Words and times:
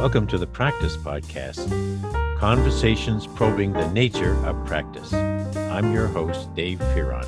Welcome 0.00 0.26
to 0.28 0.38
the 0.38 0.46
Practice 0.46 0.96
Podcast, 0.96 1.68
conversations 2.38 3.26
probing 3.26 3.74
the 3.74 3.86
nature 3.92 4.34
of 4.46 4.64
practice. 4.64 5.12
I'm 5.12 5.92
your 5.92 6.06
host, 6.06 6.54
Dave 6.54 6.78
Fearon. 6.78 7.26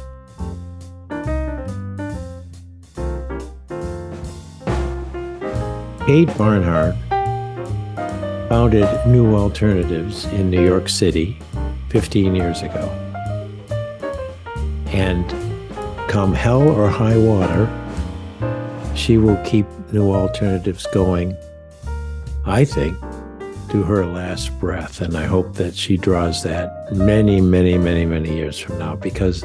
Kate 6.06 6.38
Barnhart 6.38 6.94
founded 8.48 8.88
New 9.06 9.36
Alternatives 9.36 10.24
in 10.24 10.48
New 10.48 10.64
York 10.64 10.88
City 10.88 11.38
15 11.90 12.34
years 12.34 12.62
ago. 12.62 12.88
And 14.86 15.28
come 16.08 16.32
hell 16.32 16.66
or 16.66 16.88
high 16.88 17.18
water, 17.18 17.68
she 18.96 19.18
will 19.18 19.36
keep 19.44 19.66
New 19.92 20.10
Alternatives 20.10 20.86
going 20.86 21.36
I 22.44 22.64
think, 22.64 22.98
to 23.70 23.82
her 23.82 24.04
last 24.04 24.58
breath. 24.58 25.00
And 25.00 25.16
I 25.16 25.24
hope 25.24 25.54
that 25.54 25.74
she 25.74 25.96
draws 25.96 26.42
that 26.42 26.92
many, 26.92 27.40
many, 27.40 27.78
many, 27.78 28.04
many 28.04 28.34
years 28.34 28.58
from 28.58 28.78
now 28.78 28.96
because 28.96 29.44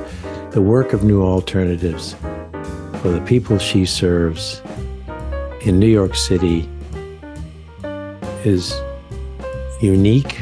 the 0.52 0.62
work 0.62 0.94
of 0.94 1.04
New 1.04 1.22
Alternatives 1.22 2.16
for 3.02 3.10
the 3.10 3.24
people 3.26 3.58
she 3.58 3.86
serves 3.86 4.62
in 5.62 5.80
New 5.80 5.88
York 5.88 6.16
City 6.16 6.68
is 8.44 8.74
unique, 9.80 10.42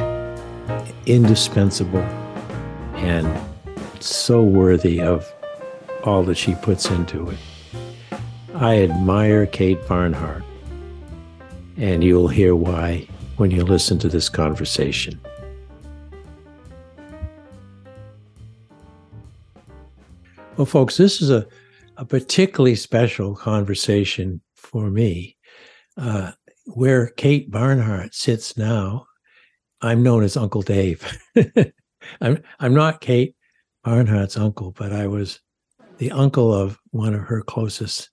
indispensable, 1.05 2.05
and 2.95 3.27
so 3.99 4.41
worthy 4.41 5.01
of 5.01 5.31
all 6.03 6.23
that 6.23 6.35
she 6.35 6.55
puts 6.55 6.89
into 6.89 7.29
it. 7.29 7.37
I 8.55 8.81
admire 8.81 9.45
Kate 9.45 9.85
Barnhart 9.87 10.43
and 11.77 12.03
you'll 12.03 12.27
hear 12.27 12.55
why 12.55 13.07
when 13.37 13.51
you 13.51 13.63
listen 13.63 13.99
to 13.99 14.09
this 14.09 14.29
conversation. 14.29 15.19
Well, 20.57 20.65
folks, 20.65 20.95
this 20.95 21.21
is 21.21 21.29
a, 21.29 21.45
a 21.97 22.05
particularly 22.05 22.75
special 22.75 23.35
conversation 23.35 24.41
for 24.55 24.89
me. 24.89 25.37
Uh, 25.97 26.31
where 26.67 27.07
Kate 27.07 27.51
Barnhart 27.51 28.15
sits 28.15 28.57
now, 28.57 29.05
I'm 29.81 30.01
known 30.01 30.23
as 30.23 30.35
Uncle 30.37 30.61
Dave. 30.61 31.17
I'm, 32.21 32.41
I'm 32.59 32.73
not 32.73 33.01
Kate 33.01 33.35
Barnhart's 33.85 34.37
uncle, 34.37 34.71
but 34.71 34.91
I 34.91 35.07
was 35.07 35.41
the 35.97 36.11
uncle 36.11 36.53
of 36.53 36.79
one 36.91 37.13
of 37.13 37.21
her 37.21 37.41
closest 37.41 38.09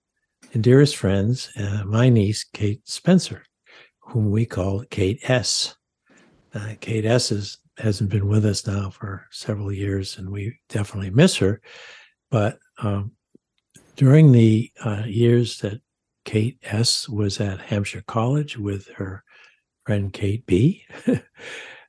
and 0.53 0.63
dearest 0.63 0.97
friends, 0.97 1.51
uh, 1.57 1.83
my 1.87 2.09
niece, 2.09 2.45
Kate 2.45 2.87
Spencer 2.87 3.45
whom 4.13 4.31
we 4.31 4.45
call 4.45 4.85
Kate 4.91 5.19
S. 5.23 5.75
Uh, 6.55 6.75
Kate 6.81 7.07
S 7.07 7.33
is, 7.33 7.57
hasn't 7.79 8.11
been 8.11 8.29
with 8.29 8.45
us 8.45 8.67
now 8.67 8.91
for 8.91 9.27
several 9.31 9.73
years, 9.73 10.19
and 10.19 10.29
we 10.29 10.59
definitely 10.69 11.09
miss 11.09 11.35
her. 11.39 11.63
But 12.31 12.59
um, 12.79 13.13
during 13.97 14.31
the 14.31 14.71
uh, 14.85 15.05
years 15.07 15.61
that 15.61 15.81
Kate 16.27 16.59
S 16.63 17.09
was 17.09 17.41
at 17.41 17.59
Hampshire 17.61 18.05
College 18.07 18.59
with 18.59 18.87
her 18.89 19.25
friend 19.87 20.13
Kate 20.13 20.45
B, 20.45 20.85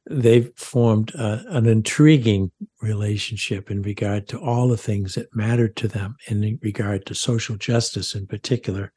they've 0.10 0.50
formed 0.56 1.12
uh, 1.16 1.40
an 1.48 1.66
intriguing 1.66 2.52
relationship 2.82 3.70
in 3.70 3.82
regard 3.82 4.30
to 4.30 4.40
all 4.40 4.70
the 4.70 4.78
things 4.78 5.16
that 5.16 5.36
mattered 5.36 5.76
to 5.76 5.90
them 5.90 6.16
in 6.28 6.58
regard 6.62 7.06
to 7.08 7.16
social 7.16 7.58
justice 7.58 8.16
in 8.16 8.28
particular. 8.28 8.94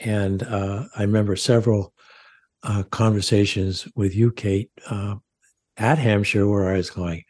And 0.00 0.42
uh, 0.42 0.84
I 0.98 1.00
remember 1.00 1.34
several 1.34 1.94
uh, 2.62 2.82
conversations 2.84 3.88
with 3.94 4.14
you, 4.14 4.30
Kate, 4.30 4.70
uh, 4.88 5.16
at 5.76 5.98
Hampshire, 5.98 6.46
where 6.46 6.68
I 6.72 6.76
was 6.76 6.90
going, 6.90 7.24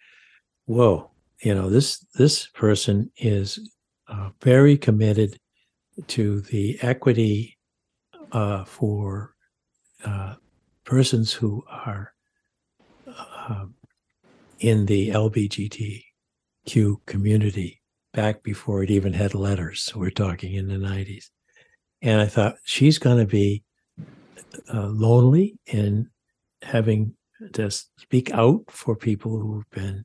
"Whoa, 0.67 1.11
you 1.43 1.55
know 1.55 1.71
this 1.71 1.99
this 2.15 2.47
person 2.49 3.11
is 3.17 3.59
uh, 4.09 4.31
very 4.43 4.77
committed 4.77 5.39
to 6.09 6.41
the 6.43 6.79
equity 6.83 7.59
uh, 8.33 8.65
for 8.65 9.35
uh, 10.05 10.35
persons 10.85 11.33
who 11.33 11.65
are 11.69 12.13
um, 13.49 13.75
in 14.61 14.87
the 14.87 15.11
LBGTQ 15.11 16.97
community." 17.07 17.79
Back 18.13 18.43
before 18.43 18.83
it 18.83 18.91
even 18.91 19.15
had 19.15 19.35
letters, 19.35 19.91
we're 19.97 20.11
talking 20.11 20.53
in 20.53 20.69
the 20.69 20.75
'90s, 20.75 21.31
and 22.03 22.21
I 22.21 22.27
thought 22.27 22.57
she's 22.65 22.99
going 22.99 23.17
to 23.17 23.27
be 23.27 23.65
uh, 24.73 24.87
lonely 24.87 25.59
and 25.73 26.09
having 26.63 27.15
to 27.53 27.71
speak 27.71 28.31
out 28.33 28.65
for 28.69 28.95
people 28.95 29.39
who've 29.39 29.69
been, 29.71 30.05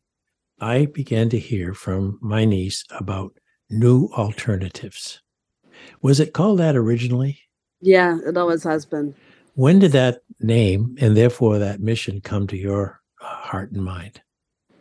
I 0.60 0.86
began 0.86 1.30
to 1.30 1.40
hear 1.40 1.74
from 1.74 2.18
my 2.22 2.46
niece 2.46 2.84
about 2.92 3.38
new 3.70 4.10
alternatives. 4.18 5.22
Was 6.02 6.20
it 6.20 6.34
called 6.34 6.60
that 6.60 6.76
originally? 6.76 7.40
Yeah, 7.82 8.18
it 8.26 8.38
always 8.38 8.64
has 8.64 8.86
been. 8.86 9.14
When 9.54 9.80
did 9.80 9.92
that 9.92 10.22
name 10.40 10.96
and 11.00 11.16
therefore 11.16 11.60
that 11.60 11.80
mission 11.80 12.22
come 12.22 12.48
to 12.48 12.58
your 12.58 13.02
uh, 13.22 13.26
heart 13.26 13.72
and 13.72 13.84
mind? 13.84 14.22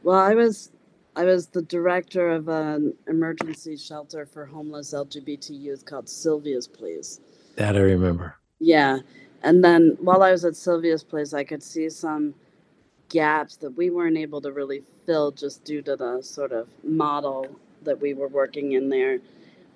Well, 0.02 0.18
I 0.18 0.34
was 0.34 0.70
I 1.16 1.24
was 1.24 1.46
the 1.46 1.62
director 1.62 2.30
of 2.30 2.48
an 2.48 2.94
emergency 3.08 3.76
shelter 3.76 4.26
for 4.26 4.44
homeless 4.44 4.92
LGBT 4.92 5.58
youth 5.58 5.84
called 5.84 6.08
Sylvia's 6.08 6.68
Place. 6.68 7.20
That 7.56 7.76
I 7.76 7.80
remember. 7.80 8.36
Yeah, 8.58 8.98
and 9.42 9.62
then 9.62 9.96
while 10.00 10.22
I 10.22 10.32
was 10.32 10.44
at 10.44 10.56
Sylvia's 10.56 11.04
place, 11.04 11.32
I 11.32 11.44
could 11.44 11.62
see 11.62 11.88
some 11.88 12.34
gaps 13.08 13.56
that 13.56 13.76
we 13.76 13.90
weren't 13.90 14.16
able 14.16 14.40
to 14.40 14.52
really 14.52 14.82
fill 15.04 15.30
just 15.30 15.64
due 15.64 15.82
to 15.82 15.96
the 15.96 16.20
sort 16.22 16.52
of 16.52 16.68
model 16.82 17.46
that 17.82 18.00
we 18.00 18.14
were 18.14 18.28
working 18.28 18.72
in 18.72 18.88
there. 18.88 19.18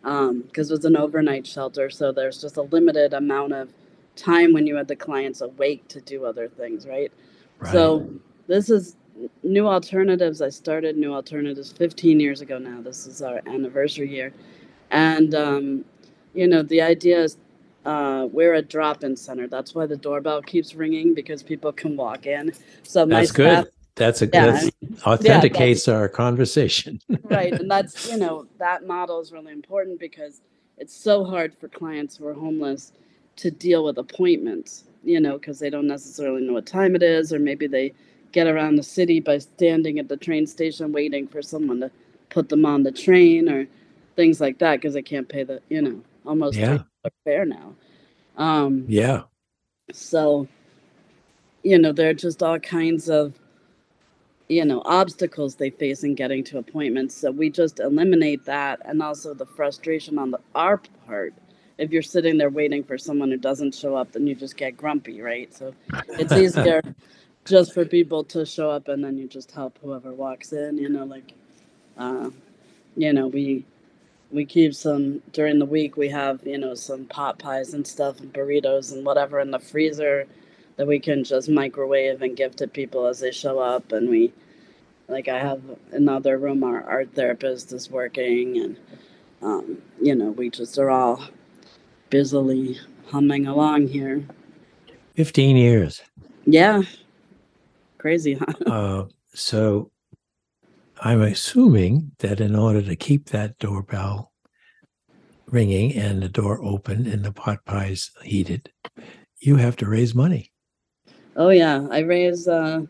Because 0.03 0.31
um, 0.31 0.45
it 0.55 0.71
was 0.71 0.85
an 0.85 0.97
overnight 0.97 1.47
shelter, 1.47 1.91
so 1.91 2.11
there's 2.11 2.41
just 2.41 2.57
a 2.57 2.63
limited 2.63 3.13
amount 3.13 3.53
of 3.53 3.71
time 4.17 4.53
when 4.53 4.67
you 4.67 4.77
had 4.77 4.89
the 4.89 4.97
clients 4.97 5.41
awake 5.41 5.87
to 5.89 6.01
do 6.01 6.25
other 6.25 6.49
things, 6.49 6.87
right? 6.87 7.13
right. 7.59 7.73
So 7.73 8.09
this 8.47 8.71
is 8.71 8.97
New 9.43 9.67
Alternatives. 9.67 10.41
I 10.41 10.49
started 10.49 10.97
New 10.97 11.13
Alternatives 11.13 11.73
15 11.73 12.19
years 12.19 12.41
ago 12.41 12.59
now. 12.59 12.81
This 12.81 13.07
is 13.07 13.23
our 13.23 13.41
anniversary 13.47 14.11
year. 14.11 14.33
And, 14.91 15.35
um, 15.35 15.85
you 16.35 16.49
know, 16.49 16.63
the 16.63 16.81
idea 16.81 17.23
is 17.23 17.37
uh, 17.85 18.29
we're 18.31 18.55
a 18.55 18.63
drop-in 18.63 19.17
center. 19.17 19.47
That's 19.47 19.75
why 19.75 19.87
the 19.87 19.97
doorbell 19.97 20.43
keeps 20.43 20.75
ringing 20.75 21.15
because 21.15 21.43
people 21.43 21.73
can 21.73 21.97
walk 21.97 22.27
in. 22.27 22.53
So 22.83 23.07
my 23.07 23.21
that's 23.21 23.31
staff, 23.31 23.65
good. 23.65 23.73
That's 23.97 24.23
a 24.23 24.27
yeah, 24.27 24.47
that's 24.47 24.71
authenticates 25.07 25.87
yeah, 25.87 25.95
that's, 25.95 26.01
our 26.01 26.09
conversation. 26.09 27.01
right, 27.25 27.53
and 27.53 27.71
that's 27.71 28.11
you 28.11 28.19
know 28.19 28.47
that 28.59 28.87
model 28.87 29.21
is 29.21 29.33
really 29.33 29.53
important 29.53 29.99
because 29.99 30.41
it's 30.79 30.95
so 30.95 31.25
hard 31.25 31.55
for 31.55 31.69
clients 31.69 32.17
who 32.17 32.27
are 32.27 32.35
homeless 32.35 32.93
to 33.37 33.51
deal 33.51 33.85
with 33.85 33.99
appointments. 33.99 34.85
You 35.03 35.19
know, 35.19 35.39
because 35.39 35.59
they 35.59 35.71
don't 35.71 35.87
necessarily 35.87 36.43
know 36.43 36.53
what 36.53 36.67
time 36.67 36.95
it 36.95 37.03
is, 37.03 37.33
or 37.33 37.39
maybe 37.39 37.67
they 37.67 37.95
get 38.33 38.47
around 38.47 38.77
the 38.77 38.83
city 38.83 39.21
by 39.21 39.39
standing 39.39 39.99
at 39.99 40.09
the 40.09 40.17
train 40.17 40.47
station 40.47 40.93
waiting 40.93 41.27
for 41.27 41.43
someone 41.43 41.81
to 41.81 41.91
put 42.29 42.49
them 42.49 42.65
on 42.65 42.83
the 42.83 42.93
train 42.93 43.49
or 43.49 43.67
things 44.17 44.41
like 44.41 44.59
that 44.59 44.77
because 44.77 44.95
they 44.95 45.03
can't 45.03 45.29
pay 45.29 45.43
the 45.43 45.61
you 45.69 45.83
know 45.83 46.01
almost 46.25 46.57
yeah 46.57 46.79
fare 47.25 47.45
now. 47.45 47.75
Um, 48.37 48.85
yeah. 48.89 49.23
So, 49.93 50.49
you 51.63 51.79
know, 51.79 51.93
there 51.93 52.11
are 52.11 52.15
just 52.15 52.43
all 52.43 52.59
kinds 52.59 53.09
of, 53.09 53.35
you 54.49 54.65
know, 54.65 54.83
obstacles 54.85 55.57
they 55.57 55.71
face 55.71 56.03
in 56.03 56.15
getting 56.15 56.43
to 56.45 56.59
appointments. 56.59 57.15
So 57.15 57.31
we 57.31 57.51
just 57.51 57.81
eliminate 57.81 58.45
that, 58.47 58.81
and 58.85 59.03
also 59.03 59.35
the 59.35 59.47
frustration 59.47 60.19
on 60.19 60.31
the 60.31 60.41
our 60.55 60.81
part. 61.07 61.35
If 61.79 61.93
you're 61.93 62.03
sitting 62.03 62.37
there 62.37 62.51
waiting 62.51 62.85
for 62.85 62.99
someone 62.99 63.31
who 63.31 63.39
doesn't 63.39 63.75
show 63.75 63.97
up, 63.97 64.13
then 64.13 64.27
you 64.27 64.35
just 64.35 64.57
get 64.57 64.77
grumpy, 64.77 65.23
right? 65.23 65.53
So 65.55 65.75
it's 66.09 66.33
easier 66.45 66.83
just 67.47 67.73
for 67.73 67.85
people 67.85 68.23
to 68.25 68.45
show 68.45 68.71
up, 68.71 68.89
and 68.89 69.03
then 69.03 69.17
you 69.17 69.27
just 69.27 69.53
help 69.53 69.79
whoever 69.83 70.13
walks 70.13 70.53
in. 70.53 70.77
You 70.77 70.89
know, 70.91 71.05
like, 71.05 71.33
uh, 71.97 72.31
you 72.97 73.13
know, 73.13 73.29
we 73.29 73.65
we 74.31 74.45
keep 74.45 74.75
some 74.75 75.23
during 75.33 75.59
the 75.59 75.67
week 75.67 75.97
we 75.97 76.09
have 76.09 76.41
you 76.47 76.59
know 76.59 76.75
some 76.75 77.05
pot 77.07 77.39
pies 77.39 77.75
and 77.75 77.87
stuff 77.87 78.21
and 78.21 78.33
burritos 78.33 78.93
and 78.93 79.05
whatever 79.05 79.41
in 79.41 79.51
the 79.51 79.59
freezer 79.59 80.27
that 80.77 80.87
we 80.87 80.99
can 80.99 81.25
just 81.25 81.49
microwave 81.49 82.23
and 82.23 82.37
give 82.37 82.57
to 82.57 82.67
people 82.67 83.07
as 83.07 83.21
they 83.21 83.31
show 83.31 83.59
up. 83.59 83.93
And 83.93 84.09
we 84.09 84.33
like 85.09 85.29
i 85.29 85.39
have 85.39 85.61
another 85.93 86.39
room 86.39 86.63
our 86.63 86.83
art 86.85 87.13
therapist 87.15 87.73
is 87.73 87.91
working 87.91 88.59
and 88.59 88.77
um, 89.43 89.83
you 90.01 90.15
know 90.15 90.31
we 90.31 90.49
just 90.51 90.79
are 90.79 90.91
all 90.91 91.21
busily 92.11 92.79
humming 93.07 93.47
along 93.47 93.89
here. 93.89 94.25
15 95.17 95.57
years. 95.57 96.03
Yeah. 96.45 96.83
Crazy 97.99 98.35
huh? 98.35 98.53
Uh, 98.67 99.05
so 99.35 99.91
I'm 101.03 101.23
assuming 101.23 102.13
that 102.19 102.41
in 102.41 102.55
order 102.55 102.83
to 102.83 102.95
keep 102.95 103.31
that 103.31 103.59
doorbell 103.59 104.33
ringing 105.47 105.95
and 105.95 106.23
the 106.23 106.29
door 106.29 106.63
open 106.63 107.07
and 107.07 107.25
the 107.25 107.33
pot 107.33 107.65
pies 107.65 108.11
heated, 108.23 108.71
you 109.41 109.57
have 109.57 109.77
to 109.77 109.89
raise 109.89 110.15
money. 110.15 110.53
Oh 111.37 111.49
yeah, 111.49 111.87
I 111.91 112.01
raise. 112.01 112.47
Uh, 112.47 112.83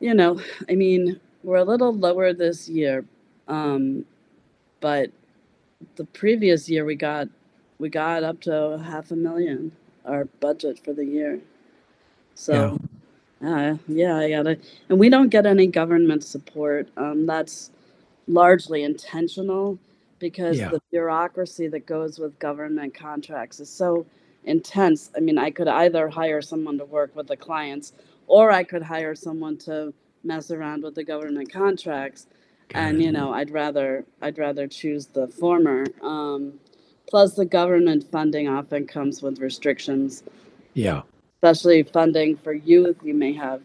you 0.00 0.14
know, 0.14 0.40
I 0.68 0.74
mean, 0.74 1.20
we're 1.42 1.56
a 1.56 1.64
little 1.64 1.92
lower 1.92 2.32
this 2.32 2.68
year, 2.68 3.04
um, 3.48 4.04
but 4.80 5.10
the 5.96 6.04
previous 6.06 6.68
year 6.70 6.84
we 6.84 6.94
got 6.94 7.28
we 7.78 7.90
got 7.90 8.22
up 8.22 8.40
to 8.42 8.82
half 8.84 9.10
a 9.10 9.16
million 9.16 9.72
our 10.06 10.24
budget 10.40 10.82
for 10.82 10.92
the 10.92 11.04
year. 11.04 11.40
So, 12.34 12.78
uh, 13.44 13.76
yeah, 13.88 14.16
I 14.18 14.30
gotta, 14.30 14.58
and 14.88 14.98
we 14.98 15.08
don't 15.10 15.30
get 15.30 15.46
any 15.46 15.66
government 15.68 16.24
support. 16.24 16.88
Um, 16.96 17.26
that's 17.26 17.70
largely 18.28 18.84
intentional 18.84 19.78
because 20.20 20.58
Yeah. 20.58 20.70
the 20.70 20.82
bureaucracy 20.92 21.68
that 21.68 21.86
goes 21.86 22.18
with 22.18 22.38
government 22.40 22.94
contracts 22.94 23.60
is 23.60 23.70
so 23.70 24.06
intense. 24.44 25.10
I 25.16 25.20
mean, 25.20 25.38
I 25.38 25.50
could 25.50 25.68
either 25.68 26.08
hire 26.08 26.42
someone 26.42 26.78
to 26.78 26.84
work 26.86 27.16
with 27.16 27.28
the 27.28 27.36
clients 27.36 27.92
or 28.28 28.50
I 28.52 28.64
could 28.64 28.82
hire 28.82 29.14
someone 29.16 29.58
to 29.58 29.92
mess 30.24 30.50
around 30.50 30.84
with 30.84 30.94
the 30.96 31.04
government 31.04 31.52
contracts. 31.52 32.26
And 32.74 33.02
you 33.02 33.12
know, 33.12 33.32
I'd 33.32 33.50
rather 33.50 34.04
I'd 34.22 34.38
rather 34.38 34.66
choose 34.68 35.06
the 35.06 35.28
former. 35.28 35.86
Um, 36.02 36.54
plus, 37.08 37.34
the 37.34 37.44
government 37.46 38.04
funding 38.10 38.48
often 38.48 38.86
comes 38.86 39.22
with 39.22 39.40
restrictions 39.40 40.24
Yeah. 40.74 41.02
Especially 41.42 41.82
funding 41.82 42.36
for 42.36 42.52
youth 42.52 42.96
you 43.02 43.14
may 43.14 43.32
have 43.32 43.62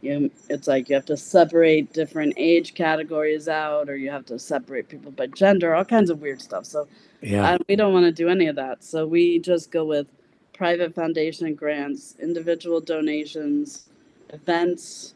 you 0.00 0.30
it's 0.48 0.68
like 0.68 0.88
you 0.88 0.94
have 0.94 1.06
to 1.06 1.16
separate 1.16 1.92
different 1.92 2.32
age 2.36 2.74
categories 2.74 3.48
out 3.48 3.88
or 3.88 3.96
you 3.96 4.10
have 4.10 4.24
to 4.26 4.38
separate 4.38 4.88
people 4.88 5.10
by 5.10 5.26
gender 5.28 5.74
all 5.74 5.84
kinds 5.84 6.10
of 6.10 6.20
weird 6.22 6.40
stuff 6.40 6.64
so 6.66 6.86
Yeah. 7.22 7.44
I, 7.54 7.58
we 7.68 7.76
don't 7.76 7.92
want 7.92 8.06
to 8.06 8.12
do 8.12 8.28
any 8.28 8.46
of 8.46 8.56
that 8.56 8.84
so 8.84 9.06
we 9.08 9.40
just 9.40 9.72
go 9.72 9.84
with 9.84 10.06
private 10.54 10.94
foundation 10.94 11.54
grants 11.56 12.14
individual 12.20 12.80
donations 12.80 13.88
events 14.30 15.14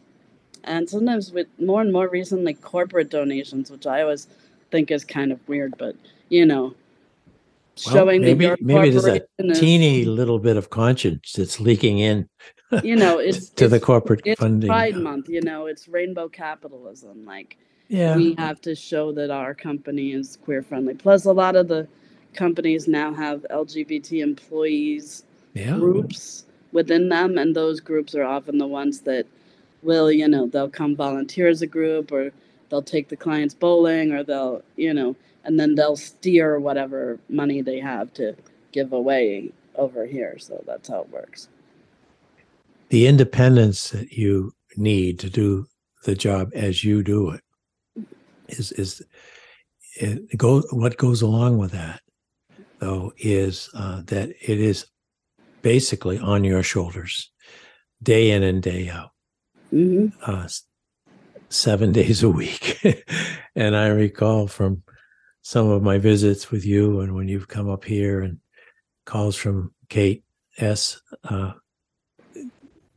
and 0.64 0.88
sometimes 0.90 1.32
with 1.32 1.48
more 1.60 1.82
and 1.82 1.92
more 1.92 2.08
recently 2.08 2.54
corporate 2.54 3.10
donations 3.10 3.70
which 3.70 3.86
i 3.86 4.02
always 4.02 4.28
think 4.72 4.90
is 4.90 5.04
kind 5.04 5.32
of 5.32 5.40
weird 5.48 5.74
but 5.78 5.96
you 6.30 6.46
know 6.46 6.74
Well, 7.86 7.94
showing 7.94 8.20
maybe- 8.22 8.44
that 8.46 8.58
your 8.58 8.58
maybe 8.60 8.90
there's 8.90 9.04
a 9.06 9.20
corporation 9.20 9.50
is- 9.50 9.60
Teeny 9.60 10.04
little 10.04 10.38
bit 10.38 10.56
of 10.56 10.70
conscience 10.70 11.32
that's 11.32 11.60
leaking 11.60 11.98
in 11.98 12.28
you 12.84 12.94
know 12.96 13.18
it's 13.18 13.48
to 13.60 13.68
the 13.68 13.80
corporate 13.80 14.20
it's 14.24 14.40
funding. 14.40 14.68
Pride 14.68 14.96
Month, 14.96 15.28
you 15.28 15.40
know, 15.40 15.66
it's 15.66 15.88
rainbow 15.88 16.28
capitalism. 16.28 17.24
Like 17.24 17.56
Yeah. 17.88 18.16
we 18.16 18.34
have 18.38 18.60
to 18.62 18.74
show 18.74 19.12
that 19.12 19.30
our 19.30 19.54
company 19.54 20.12
is 20.12 20.36
queer 20.44 20.62
friendly. 20.62 20.94
Plus, 20.94 21.24
a 21.24 21.32
lot 21.32 21.56
of 21.56 21.68
the 21.68 21.88
companies 22.34 22.86
now 22.86 23.12
have 23.14 23.44
LGBT 23.50 24.20
employees 24.22 25.24
Yeah. 25.54 25.76
groups 25.78 26.44
within 26.72 27.08
them, 27.08 27.38
and 27.38 27.56
those 27.56 27.80
groups 27.80 28.14
are 28.14 28.22
often 28.24 28.58
the 28.58 28.66
ones 28.66 29.00
that 29.00 29.26
will, 29.82 30.12
you 30.12 30.28
know, 30.28 30.46
they'll 30.46 30.68
come 30.70 30.94
volunteer 30.94 31.48
as 31.48 31.62
a 31.62 31.66
group, 31.66 32.12
or 32.12 32.30
they'll 32.68 32.82
take 32.82 33.08
the 33.08 33.16
clients 33.16 33.54
bowling, 33.54 34.12
or 34.12 34.22
they'll, 34.22 34.62
you 34.76 34.94
know, 34.94 35.16
and 35.44 35.58
then 35.58 35.74
they'll 35.74 35.96
steer 35.96 36.58
whatever 36.58 37.18
money 37.28 37.62
they 37.62 37.80
have 37.80 38.12
to 38.14 38.34
give 38.72 38.92
away 38.92 39.52
over 39.76 40.06
here. 40.06 40.38
So 40.38 40.62
that's 40.66 40.88
how 40.88 41.02
it 41.02 41.10
works. 41.10 41.48
The 42.90 43.06
independence 43.06 43.90
that 43.90 44.12
you 44.12 44.52
need 44.76 45.18
to 45.20 45.30
do 45.30 45.66
the 46.04 46.14
job 46.14 46.50
as 46.54 46.82
you 46.84 47.02
do 47.02 47.30
it 47.30 47.42
is 48.48 48.72
is 48.72 49.02
it 49.96 50.36
go 50.36 50.62
what 50.70 50.96
goes 50.96 51.22
along 51.22 51.58
with 51.58 51.72
that 51.72 52.00
though 52.80 53.12
is 53.18 53.68
uh, 53.74 54.02
that 54.06 54.30
it 54.30 54.60
is 54.60 54.86
basically 55.62 56.18
on 56.18 56.44
your 56.44 56.62
shoulders 56.62 57.30
day 58.02 58.30
in 58.30 58.42
and 58.42 58.62
day 58.62 58.88
out 58.88 59.10
hmm 59.70 60.06
uh, 60.26 60.48
seven 61.50 61.92
days 62.00 62.22
a 62.22 62.30
week. 62.30 62.78
and 63.54 63.76
I 63.76 63.88
recall 63.88 64.46
from 64.46 64.82
some 65.42 65.68
of 65.68 65.82
my 65.82 65.98
visits 65.98 66.50
with 66.50 66.64
you 66.64 67.00
and 67.00 67.14
when 67.14 67.28
you've 67.28 67.48
come 67.48 67.68
up 67.70 67.84
here 67.84 68.20
and 68.20 68.38
calls 69.06 69.36
from 69.36 69.72
Kate 69.88 70.24
S. 70.58 71.00
Uh, 71.24 71.52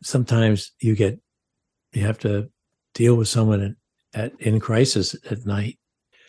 sometimes 0.02 0.72
you 0.80 0.96
get, 0.96 1.20
you 1.94 2.06
have 2.06 2.20
to 2.20 2.50
deal 2.94 3.16
with 3.16 3.28
someone 3.28 3.78
at, 4.14 4.32
at 4.34 4.42
in 4.42 4.60
crisis 4.60 5.16
at 5.30 5.46
night 5.46 5.80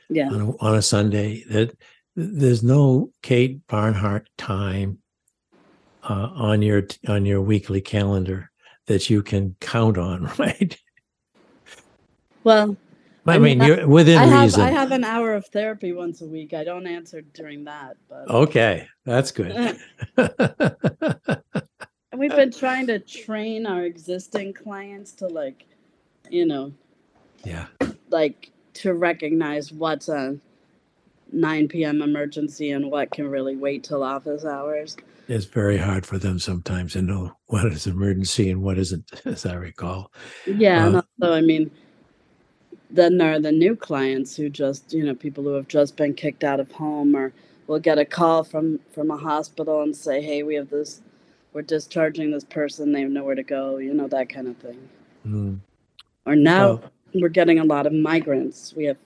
Yeah. 0.09 0.29
on 0.31 0.41
a, 0.41 0.57
on 0.59 0.75
a 0.77 0.83
Sunday. 0.83 1.45
That 1.51 1.77
there's 2.17 2.63
no 2.63 3.11
Kate 3.23 3.67
Barnhart 3.67 4.29
time 4.39 4.99
uh, 6.03 6.31
on 6.35 6.63
your 6.63 6.87
on 7.09 7.27
your 7.27 7.41
weekly 7.41 7.81
calendar 7.81 8.51
that 8.87 9.11
you 9.11 9.23
can 9.23 9.57
count 9.61 9.99
on, 9.99 10.31
right? 10.39 10.79
Well, 12.45 12.77
I 13.27 13.35
I 13.35 13.39
mean, 13.39 13.59
mean, 13.59 13.61
you're 13.61 13.87
within 13.89 14.19
I 14.19 14.25
have 14.27 14.43
reason. 14.43 14.57
I 14.57 14.71
have 14.71 14.93
an 14.93 15.05
hour 15.05 15.35
of 15.35 15.47
therapy 15.49 15.93
once 15.93 16.21
a 16.23 16.27
week. 16.27 16.55
I 16.55 16.65
don't 16.65 16.87
answer 16.87 17.21
during 17.23 17.65
that, 17.65 17.97
but 18.09 18.29
okay, 18.29 18.87
that's 19.05 19.31
good. 19.33 19.79
and 20.19 22.21
we've 22.21 22.31
been 22.35 22.53
trying 22.53 22.87
to 22.89 22.99
train 23.01 23.67
our 23.67 23.85
existing 23.85 24.53
clients 24.55 25.13
to 25.15 25.27
like, 25.29 25.67
you 26.31 26.47
know, 26.47 26.73
yeah, 27.45 27.67
like 28.11 28.51
to 28.75 28.95
recognize 28.95 29.73
what's 29.73 30.09
a 30.09 30.37
9 31.33 31.69
p.m. 31.69 32.03
emergency 32.03 32.73
and 32.73 32.91
what 32.91 33.11
can 33.13 33.29
really 33.29 33.57
wait 33.57 33.85
till 33.85 34.03
office 34.03 34.45
hours. 34.45 34.97
it's 35.29 35.45
very 35.47 35.77
hard 35.79 36.05
for 36.07 36.19
them 36.19 36.39
sometimes 36.39 36.93
to 36.95 37.03
know 37.03 37.33
what 37.47 37.67
is 37.67 37.87
emergency 37.87 38.51
and 38.51 38.63
what 38.63 38.79
isn't, 38.79 39.05
as 39.27 39.47
I 39.47 39.55
recall. 39.55 40.11
Yeah, 40.47 40.87
and 40.87 40.97
Uh, 40.97 40.99
also, 40.99 41.33
I 41.35 41.41
mean, 41.41 41.71
then 42.95 43.19
there 43.19 43.35
are 43.35 43.41
the 43.41 43.53
new 43.53 43.77
clients 43.77 44.37
who 44.37 44.49
just, 44.49 44.93
you 44.93 45.05
know, 45.05 45.15
people 45.15 45.45
who 45.45 45.55
have 45.55 45.69
just 45.69 45.97
been 45.97 46.15
kicked 46.15 46.45
out 46.45 46.61
of 46.61 46.71
home 46.73 47.17
or 47.17 47.33
will 47.67 47.81
get 47.81 47.99
a 47.99 48.05
call 48.05 48.45
from 48.45 48.81
from 48.93 49.11
a 49.11 49.17
hospital 49.17 49.83
and 49.83 49.97
say, 49.97 50.23
"Hey, 50.23 50.43
we 50.45 50.55
have 50.55 50.71
this, 50.71 51.03
we're 51.53 51.63
discharging 51.63 52.31
this 52.31 52.45
person. 52.45 52.93
They 52.93 53.03
have 53.03 53.11
nowhere 53.11 53.35
to 53.35 53.43
go," 53.43 53.79
you 53.79 53.95
know, 53.95 54.09
that 54.09 54.29
kind 54.29 54.49
of 54.49 54.57
thing. 54.59 54.89
Mm. 55.27 55.61
Or 56.27 56.37
now 56.37 56.67
Well, 56.69 56.85
we're 57.15 57.29
getting 57.31 57.59
a 57.59 57.65
lot 57.65 57.87
of 57.87 57.93
migrants. 57.93 58.75
We 58.77 58.85
have, 58.85 58.99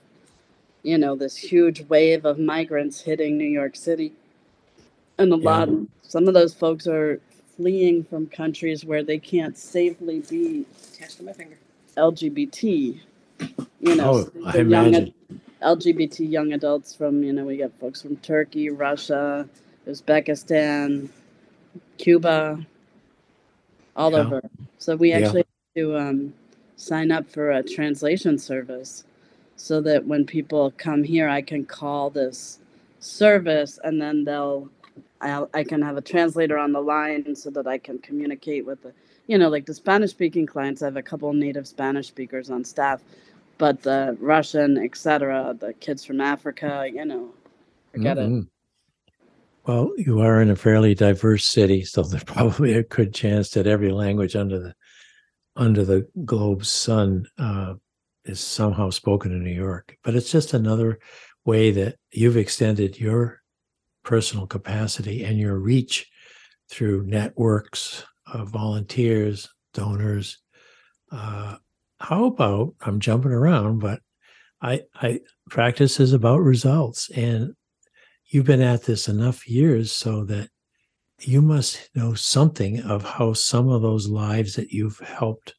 you 0.83 0.97
know, 0.97 1.15
this 1.15 1.37
huge 1.37 1.83
wave 1.89 2.25
of 2.25 2.39
migrants 2.39 3.01
hitting 3.01 3.37
New 3.37 3.45
York 3.49 3.75
City, 3.75 4.13
and 5.17 5.33
a 5.33 5.37
Yeah. 5.37 5.43
lot. 5.65 5.69
Some 6.03 6.27
of 6.27 6.33
those 6.35 6.53
folks 6.53 6.87
are 6.87 7.21
fleeing 7.57 8.03
from 8.05 8.27
countries 8.27 8.85
where 8.85 9.03
they 9.03 9.19
can't 9.19 9.57
safely 9.57 10.21
be 10.29 10.65
Attached 10.93 11.17
to 11.17 11.23
my 11.23 11.33
finger. 11.33 11.57
LGBT. 11.97 13.01
You 13.79 13.95
know, 13.95 14.11
oh, 14.11 14.31
I 14.45 14.57
young 14.59 14.93
imagine. 14.93 15.13
LGBT 15.61 16.29
young 16.31 16.53
adults 16.53 16.95
from 16.95 17.23
you 17.23 17.33
know 17.33 17.45
we 17.45 17.57
got 17.57 17.73
folks 17.79 18.01
from 18.01 18.17
Turkey, 18.17 18.69
Russia, 18.71 19.49
Uzbekistan, 19.87 21.09
Cuba, 21.97 22.65
all 23.95 24.15
Yeah. 24.15 24.21
over. 24.21 24.41
So 24.79 24.95
we 24.95 25.11
Yeah. 25.11 25.17
actually 25.25 25.39
have 25.75 25.83
to 25.83 25.97
um, 25.97 26.33
sign 26.77 27.11
up 27.11 27.27
for 27.29 27.51
a 27.51 27.63
translation 27.63 28.37
service, 28.39 29.05
so 29.57 29.81
that 29.81 30.05
when 30.07 30.25
people 30.25 30.73
come 30.77 31.03
here, 31.03 31.29
I 31.29 31.41
can 31.41 31.65
call 31.65 32.09
this 32.11 32.59
service, 32.99 33.79
and 33.83 34.01
then 34.01 34.25
they'll. 34.25 34.69
I'll, 35.21 35.49
I 35.53 35.63
can 35.63 35.81
have 35.81 35.97
a 35.97 36.01
translator 36.01 36.57
on 36.57 36.73
the 36.73 36.81
line 36.81 37.35
so 37.35 37.49
that 37.51 37.67
I 37.67 37.77
can 37.79 37.99
communicate 37.99 38.65
with 38.65 38.83
the, 38.83 38.93
you 39.27 39.37
know, 39.37 39.49
like 39.49 39.65
the 39.65 39.73
Spanish 39.73 40.11
speaking 40.11 40.45
clients. 40.45 40.81
I 40.81 40.85
have 40.85 40.97
a 40.97 41.01
couple 41.03 41.33
native 41.33 41.67
Spanish 41.67 42.07
speakers 42.07 42.49
on 42.51 42.63
staff, 42.65 43.01
but 43.59 43.83
the 43.83 44.17
Russian, 44.19 44.77
etc., 44.77 45.55
the 45.59 45.73
kids 45.73 46.03
from 46.03 46.21
Africa, 46.21 46.89
you 46.91 47.05
know, 47.05 47.29
forget 47.91 48.17
it. 48.17 48.27
Mhm. 48.27 48.47
Well, 49.67 49.91
you 49.97 50.21
are 50.21 50.41
in 50.41 50.49
a 50.49 50.55
fairly 50.55 50.95
diverse 50.95 51.45
city, 51.45 51.83
so 51.83 52.01
there's 52.01 52.23
probably 52.37 52.73
a 52.73 52.83
good 52.83 53.13
chance 53.13 53.51
that 53.51 53.67
every 53.67 53.91
language 53.91 54.35
under 54.35 54.57
the 54.57 54.73
under 55.55 55.83
the 55.83 56.07
globe's 56.25 56.69
sun 56.69 57.27
uh, 57.37 57.73
is 58.23 58.39
somehow 58.39 58.89
spoken 58.89 59.31
in 59.33 59.43
New 59.43 59.53
York. 59.53 59.97
But 60.03 60.15
it's 60.15 60.31
just 60.31 60.53
another 60.53 60.99
way 61.45 61.71
that 61.71 61.97
you've 62.11 62.37
extended 62.37 62.97
your 62.97 63.41
personal 64.03 64.47
capacity 64.47 65.25
and 65.25 65.37
your 65.37 65.59
reach 65.59 66.07
through 66.69 67.05
networks 67.05 68.05
of 68.25 68.47
volunteers, 68.49 69.49
donors. 69.73 70.39
Uh, 71.11 71.57
how 71.99 72.25
about 72.25 72.73
I'm 72.81 72.99
jumping 72.99 73.31
around, 73.31 73.79
but 73.79 74.01
I 74.61 74.81
I 74.95 75.21
practice 75.49 75.99
is 75.99 76.13
about 76.13 76.39
results 76.39 77.09
and 77.11 77.53
you've 78.27 78.45
been 78.45 78.61
at 78.61 78.83
this 78.83 79.07
enough 79.07 79.47
years 79.47 79.91
so 79.91 80.23
that 80.25 80.49
you 81.21 81.41
must 81.41 81.89
know 81.95 82.13
something 82.13 82.81
of 82.81 83.03
how 83.03 83.33
some 83.33 83.69
of 83.69 83.81
those 83.81 84.07
lives 84.07 84.55
that 84.55 84.71
you've 84.71 84.99
helped 84.99 85.55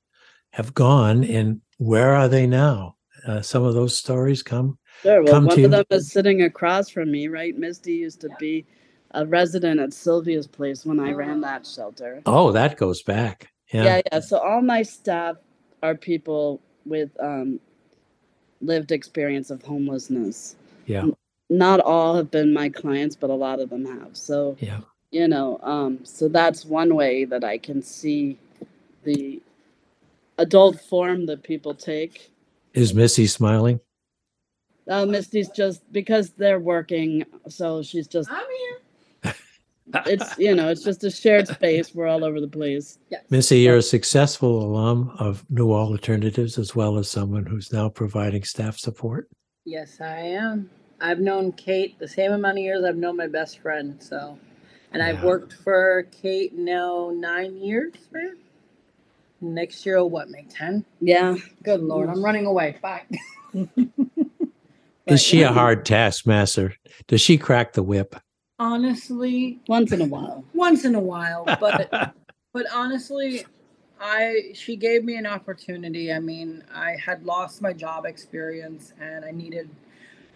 have 0.53 0.73
gone 0.75 1.25
and 1.25 1.61
where 1.79 2.15
are 2.15 2.29
they 2.29 2.47
now 2.47 2.97
uh, 3.27 3.41
some 3.41 3.63
of 3.63 3.75
those 3.75 3.97
stories 3.97 4.43
come 4.43 4.79
Sure. 5.03 5.23
Well, 5.23 5.33
come 5.33 5.47
one 5.47 5.65
of 5.65 5.71
them 5.71 5.85
is 5.91 6.13
sitting 6.13 6.43
across 6.43 6.91
from 6.91 7.11
me, 7.11 7.29
right? 7.29 7.57
Misty 7.57 7.95
used 7.95 8.21
to 8.21 8.29
be 8.39 8.67
a 9.13 9.25
resident 9.25 9.81
at 9.81 9.95
Sylvia's 9.95 10.47
place 10.47 10.85
when 10.85 11.01
I 11.01 11.13
ran 11.13 11.41
that 11.41 11.67
shelter. 11.67 12.23
oh 12.27 12.53
that 12.53 12.77
goes 12.77 13.03
back 13.03 13.49
Yeah. 13.73 13.85
yeah, 13.85 14.01
yeah. 14.13 14.21
So 14.21 14.39
all 14.39 14.63
my 14.63 14.83
staff 14.83 15.37
are 15.83 15.95
people 15.95 16.61
with 16.87 17.11
um, 17.21 17.61
lived 18.61 18.93
experience 18.93 19.51
of 19.51 19.63
homelessness. 19.63 20.57
Yeah. 20.87 21.07
Not 21.49 21.81
all 21.81 22.15
have 22.17 22.31
been 22.31 22.53
my 22.53 22.69
clients, 22.69 23.17
but 23.17 23.31
a 23.31 23.35
lot 23.35 23.61
of 23.61 23.71
them 23.71 23.85
have. 23.85 24.17
So 24.17 24.57
Yeah. 24.61 24.81
you 25.11 25.27
know, 25.29 25.59
um, 25.63 26.05
so 26.05 26.29
that's 26.29 26.65
one 26.65 26.95
way 26.95 27.25
that 27.25 27.43
I 27.45 27.59
can 27.59 27.83
see 27.83 28.39
the 29.05 29.41
adult 30.39 30.81
form 30.81 31.27
that 31.27 31.43
people 31.43 31.75
take. 31.75 32.31
Is 32.75 32.95
Missy 32.95 33.27
smiling? 33.27 33.81
Uh, 34.89 35.07
Misty's 35.07 35.49
just 35.49 35.83
because 35.93 36.31
they're 36.31 36.61
working, 36.61 37.25
so 37.49 37.83
she's 37.83 38.07
just 38.09 38.31
I'm 38.31 38.39
here. 38.39 38.79
It's 40.07 40.39
you 40.39 40.55
know 40.55 40.69
it's 40.69 40.83
just 40.85 41.05
a 41.05 41.11
shared 41.11 41.49
space. 41.49 41.95
We're 41.95 42.07
all 42.07 42.25
over 42.25 42.41
the 42.41 42.49
place. 42.49 42.99
Yes. 43.11 43.23
Missy, 43.31 43.61
you're 43.61 43.77
a 43.77 43.83
successful 43.83 44.63
alum 44.63 45.15
of 45.19 45.45
New 45.51 45.73
All 45.73 45.91
Alternatives 45.91 46.59
as 46.59 46.75
well 46.75 46.99
as 46.99 47.11
someone 47.11 47.47
who's 47.47 47.73
now 47.73 47.89
providing 47.89 48.45
staff 48.45 48.79
support. 48.79 49.29
Yes, 49.65 50.01
I 50.01 50.19
am. 50.19 50.71
I've 51.01 51.21
known 51.21 51.53
Kate 51.53 51.99
the 51.99 52.09
same 52.09 52.33
amount 52.33 52.59
of 52.59 52.65
years 52.65 52.85
I've 52.85 52.97
known 52.97 53.17
my 53.17 53.27
best 53.27 53.61
friend. 53.61 54.03
So, 54.03 54.39
and 54.93 55.03
I've 55.03 55.23
worked 55.23 55.55
for 55.55 56.07
Kate 56.11 56.55
now 56.55 57.11
nine 57.15 57.57
years. 57.57 57.95
Right? 58.11 58.33
Next 59.41 59.87
year, 59.87 59.99
will 59.99 60.11
what 60.11 60.29
make 60.29 60.51
ten? 60.51 60.85
Yeah, 61.01 61.37
Good 61.63 61.81
lord, 61.81 62.11
I'm 62.11 62.23
running 62.23 62.47
away. 62.47 62.77
Bye. 62.83 63.05
Is 65.07 65.23
she 65.23 65.43
a 65.43 65.53
hard 65.53 65.87
taskmaster? 65.87 66.75
Does 67.07 67.23
she 67.23 67.39
crack 67.39 67.73
the 67.73 67.83
whip? 67.83 68.15
Honestly, 68.61 69.59
once 69.69 69.91
in 69.91 70.03
a 70.03 70.07
while. 70.07 70.45
once 70.55 70.85
in 70.85 70.95
a 70.95 71.01
while, 71.01 71.45
but 71.61 71.91
but 72.53 72.67
honestly, 72.75 73.47
I 74.01 74.53
she 74.55 74.77
gave 74.77 75.03
me 75.03 75.17
an 75.17 75.27
opportunity. 75.27 76.13
I 76.13 76.21
mean, 76.21 76.63
I 76.73 76.97
had 77.05 77.25
lost 77.25 77.63
my 77.63 77.73
job 77.73 78.05
experience 78.07 78.93
and 79.01 79.25
I 79.25 79.33
needed 79.33 79.71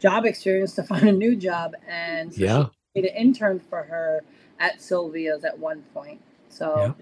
job 0.00 0.24
experience 0.24 0.74
to 0.76 0.82
find 0.92 1.08
a 1.08 1.12
new 1.12 1.36
job 1.36 1.74
and 1.88 2.32
so 2.32 2.38
she 2.38 2.44
Yeah. 2.44 2.66
made 2.94 3.04
an 3.04 3.16
intern 3.16 3.60
for 3.60 3.82
her 3.84 4.22
at 4.58 4.80
Sylvia's 4.80 5.44
at 5.44 5.58
one 5.58 5.82
point. 5.94 6.22
So 6.48 6.96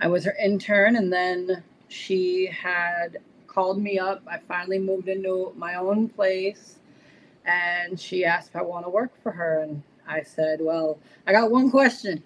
I 0.00 0.08
was 0.08 0.24
her 0.24 0.34
intern, 0.42 0.96
and 0.96 1.12
then 1.12 1.62
she 1.88 2.46
had 2.46 3.18
called 3.46 3.80
me 3.82 3.98
up. 3.98 4.22
I 4.26 4.38
finally 4.38 4.78
moved 4.78 5.08
into 5.08 5.52
my 5.56 5.74
own 5.76 6.08
place, 6.08 6.78
and 7.44 8.00
she 8.00 8.24
asked 8.24 8.50
if 8.50 8.56
I 8.56 8.62
want 8.62 8.86
to 8.86 8.90
work 8.90 9.12
for 9.22 9.32
her, 9.32 9.60
and 9.60 9.82
I 10.06 10.22
said, 10.22 10.60
"Well, 10.60 10.98
I 11.26 11.32
got 11.32 11.50
one 11.50 11.70
question, 11.70 12.22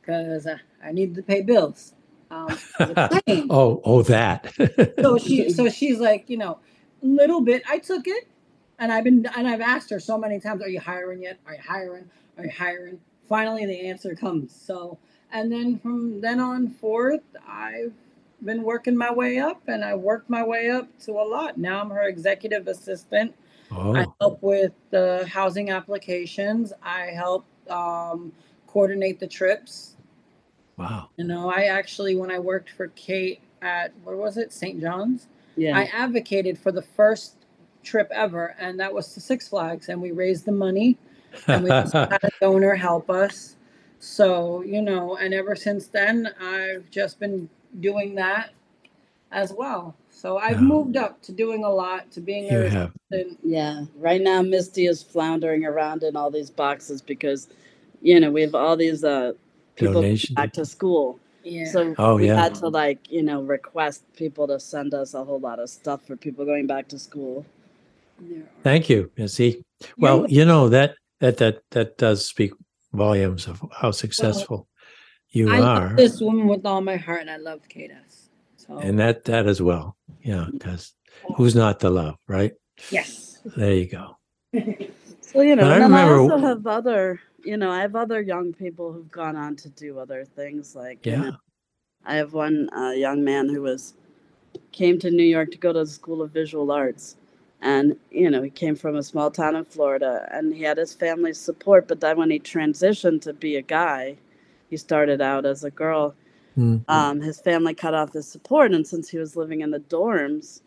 because 0.00 0.46
uh, 0.46 0.58
I 0.82 0.92
need 0.92 1.14
to 1.14 1.22
pay 1.22 1.42
bills." 1.42 1.94
Um, 2.30 2.58
oh, 3.50 3.80
oh, 3.84 4.02
that. 4.02 4.52
so 5.00 5.18
she 5.18 5.50
so 5.52 5.68
she's 5.68 6.00
like 6.00 6.28
you 6.28 6.36
know 6.36 6.58
little 7.02 7.42
bit 7.42 7.62
i 7.68 7.78
took 7.78 8.08
it 8.08 8.26
and 8.78 8.90
i've 8.92 9.04
been 9.04 9.24
and 9.36 9.46
i've 9.46 9.60
asked 9.60 9.90
her 9.90 10.00
so 10.00 10.16
many 10.18 10.40
times 10.40 10.62
are 10.62 10.68
you 10.68 10.80
hiring 10.80 11.22
yet? 11.22 11.38
Are 11.46 11.54
you 11.54 11.60
hiring? 11.60 12.10
Are 12.38 12.44
you 12.44 12.50
hiring? 12.50 12.98
Finally 13.28 13.66
the 13.66 13.88
answer 13.88 14.14
comes. 14.14 14.54
So 14.54 14.98
and 15.32 15.52
then 15.52 15.78
from 15.78 16.20
then 16.20 16.40
on 16.40 16.70
forth 16.70 17.22
i've 17.46 17.92
been 18.42 18.62
working 18.62 18.96
my 18.96 19.12
way 19.12 19.38
up 19.38 19.62
and 19.68 19.84
i 19.84 19.94
worked 19.94 20.28
my 20.28 20.42
way 20.42 20.70
up 20.70 20.88
to 21.00 21.12
a 21.12 21.22
lot. 21.22 21.56
Now 21.56 21.80
i'm 21.80 21.90
her 21.90 22.08
executive 22.08 22.66
assistant 22.66 23.34
I 23.72 24.04
oh, 24.04 24.14
help 24.20 24.42
with 24.42 24.72
the 24.90 25.26
housing 25.30 25.70
applications. 25.70 26.72
I 26.82 27.06
help 27.06 27.44
um, 27.68 28.32
coordinate 28.66 29.18
the 29.20 29.26
trips. 29.26 29.96
wow. 30.76 31.08
You 31.16 31.24
know, 31.24 31.50
I 31.50 31.64
actually, 31.64 32.16
when 32.16 32.30
I 32.30 32.38
worked 32.38 32.70
for 32.70 32.88
Kate 32.88 33.40
at, 33.62 33.92
what 34.04 34.16
was 34.16 34.36
it, 34.36 34.52
St. 34.52 34.80
John's? 34.80 35.28
Yeah, 35.56 35.78
I 35.78 35.84
advocated 35.92 36.58
for 36.58 36.72
the 36.72 36.82
first 36.82 37.36
trip 37.84 38.10
ever, 38.12 38.56
and 38.58 38.80
that 38.80 38.92
was 38.92 39.14
to 39.14 39.20
Six 39.20 39.48
Flags, 39.48 39.88
and 39.88 40.02
we 40.02 40.10
raised 40.10 40.44
the 40.44 40.52
money, 40.52 40.98
and 41.46 41.62
we 41.62 41.70
had 41.70 42.18
a 42.24 42.30
donor 42.40 42.74
help 42.74 43.08
us. 43.08 43.56
So 44.00 44.62
you 44.62 44.82
know, 44.82 45.16
and 45.16 45.32
ever 45.32 45.54
since 45.54 45.86
then, 45.86 46.28
I've 46.40 46.90
just 46.90 47.20
been 47.20 47.48
doing 47.78 48.16
that 48.16 48.50
as 49.30 49.52
well. 49.52 49.94
So 50.24 50.38
I've 50.38 50.56
Wow. 50.62 50.68
moved 50.68 50.96
up 50.96 51.20
to 51.24 51.32
doing 51.32 51.64
a 51.64 51.70
lot, 51.70 52.10
to 52.12 52.20
being 52.22 52.50
you 52.50 52.62
a 53.12 53.26
yeah. 53.42 53.84
Right 53.98 54.22
now, 54.22 54.40
Misty 54.40 54.86
is 54.86 55.02
floundering 55.02 55.66
around 55.66 56.02
in 56.02 56.16
all 56.16 56.30
these 56.30 56.48
boxes 56.48 57.02
because, 57.02 57.48
you 58.00 58.18
know, 58.18 58.30
we 58.30 58.40
have 58.40 58.54
all 58.54 58.74
these 58.74 59.04
uh 59.04 59.34
people 59.76 60.00
Donation. 60.00 60.34
back 60.34 60.54
to 60.54 60.64
school. 60.64 61.20
Yeah. 61.42 61.66
So 61.66 61.94
Oh, 61.98 62.16
we 62.16 62.28
yeah. 62.28 62.40
had 62.42 62.54
to 62.54 62.68
like 62.68 63.00
you 63.12 63.22
know 63.22 63.42
request 63.42 64.00
people 64.16 64.46
to 64.48 64.58
send 64.58 64.94
us 64.94 65.12
a 65.12 65.22
whole 65.22 65.40
lot 65.40 65.58
of 65.58 65.68
stuff 65.68 66.06
for 66.06 66.16
people 66.16 66.46
going 66.46 66.66
back 66.66 66.88
to 66.88 66.98
school. 66.98 67.44
Thank 68.62 68.88
you, 68.88 69.10
Missy. 69.18 69.62
Well, 69.98 70.20
You're- 70.20 70.32
you 70.36 70.44
know 70.46 70.70
that 70.70 70.96
that 71.20 71.36
that 71.36 71.60
that 71.72 71.98
does 71.98 72.24
speak 72.24 72.52
volumes 72.94 73.46
of 73.46 73.62
how 73.72 73.90
successful 73.90 74.68
you 75.28 75.50
I 75.50 75.60
are, 75.60 75.88
love 75.88 75.96
this 75.96 76.18
woman 76.18 76.48
with 76.48 76.64
all 76.64 76.80
my 76.80 76.96
heart, 76.96 77.20
and 77.20 77.30
I 77.30 77.36
love 77.36 77.60
Kate 77.68 77.90
S. 77.90 78.23
So 78.66 78.78
and 78.78 78.98
that 78.98 79.24
that 79.24 79.46
as 79.46 79.60
well. 79.60 79.96
Yeah, 80.22 80.46
because 80.52 80.94
who's 81.36 81.54
not 81.54 81.80
to 81.80 81.90
love, 81.90 82.16
right? 82.28 82.52
yes. 82.90 83.38
There 83.56 83.74
you 83.74 83.86
go. 83.86 84.16
So 85.20 85.40
you 85.40 85.56
know, 85.56 85.62
But 85.64 85.72
I 85.72 85.74
and 85.74 85.82
then 85.82 85.94
I 85.94 86.02
remember- 86.08 86.34
also 86.34 86.46
have 86.46 86.66
other, 86.68 87.20
you 87.44 87.56
know, 87.56 87.68
I 87.70 87.80
have 87.80 87.96
other 87.96 88.20
young 88.20 88.52
people 88.52 88.92
who've 88.92 89.10
gone 89.10 89.34
on 89.36 89.56
to 89.56 89.68
do 89.70 89.98
other 89.98 90.24
things. 90.24 90.76
Like, 90.76 91.04
you 91.04 91.12
Yeah. 91.12 91.22
know, 91.22 91.36
I 92.04 92.14
have 92.14 92.34
one 92.34 92.70
uh, 92.72 92.90
young 92.90 93.24
man 93.24 93.48
who 93.48 93.62
was 93.62 93.94
came 94.70 94.98
to 95.00 95.10
New 95.10 95.24
York 95.24 95.50
to 95.50 95.58
go 95.58 95.72
to 95.72 95.80
the 95.80 95.86
School 95.86 96.22
of 96.22 96.30
Visual 96.30 96.70
Arts, 96.70 97.16
and 97.62 97.96
you 98.12 98.30
know, 98.30 98.42
he 98.42 98.50
came 98.50 98.76
from 98.76 98.94
a 98.96 99.02
small 99.02 99.28
town 99.30 99.56
in 99.56 99.64
Florida, 99.64 100.28
and 100.32 100.54
he 100.54 100.62
had 100.62 100.78
his 100.78 100.94
family's 100.94 101.38
support. 101.38 101.88
But 101.88 102.00
then 102.00 102.16
when 102.16 102.30
he 102.30 102.38
transitioned 102.38 103.22
to 103.22 103.32
be 103.32 103.56
a 103.56 103.62
guy, 103.62 104.16
he 104.70 104.76
started 104.76 105.20
out 105.20 105.44
as 105.44 105.64
a 105.64 105.70
girl. 105.70 106.14
Mm. 106.56 106.84
Um, 106.88 107.20
his 107.20 107.40
family 107.40 107.74
cut 107.74 107.94
off 107.94 108.12
his 108.12 108.28
support, 108.28 108.72
and 108.72 108.86
since 108.86 109.08
he 109.08 109.18
was 109.18 109.36
living 109.36 109.60
in 109.60 109.70
the 109.70 109.80
dorms, 109.80 110.60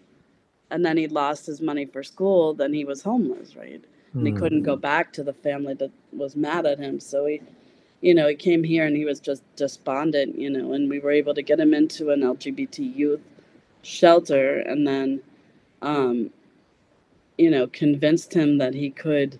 and 0.70 0.86
then 0.86 0.98
he 0.98 1.08
lost 1.08 1.46
his 1.46 1.62
money 1.62 1.86
for 1.86 2.03
school, 2.03 2.53
then 2.53 2.74
he 2.74 2.84
was 2.84 3.01
homeless, 3.01 3.56
right? 3.56 3.84
and 4.17 4.27
he 4.27 4.34
couldn't 4.34 4.63
go 4.63 4.75
back 4.75 5.13
to 5.13 5.24
the 5.24 5.34
family 5.34 5.74
that 5.75 5.91
was 6.12 6.36
mad 6.36 6.65
at 6.65 6.79
him. 6.79 7.00
So 7.00 7.25
he, 7.25 7.41
you 8.01 8.13
know, 8.13 8.27
he 8.27 8.36
came 8.36 8.63
here 8.63 8.86
and 8.86 8.96
he 8.96 9.06
was 9.06 9.20
just 9.20 9.44
despondent, 9.56 10.38
you 10.38 10.50
know, 10.50 10.74
and 10.74 10.89
we 10.89 11.00
were 11.00 11.12
able 11.12 11.34
to 11.36 11.41
get 11.41 11.60
him 11.60 11.74
into 11.74 12.10
an 12.10 12.22
LGBT 12.22 12.96
youth 12.96 13.22
shelter 13.84 14.60
and 14.60 14.88
then, 14.88 15.22
um, 15.82 16.32
you 17.38 17.51
know, 17.51 17.67
convinced 17.67 18.34
him 18.34 18.58
that 18.58 18.74
he 18.74 18.89
could 18.89 19.39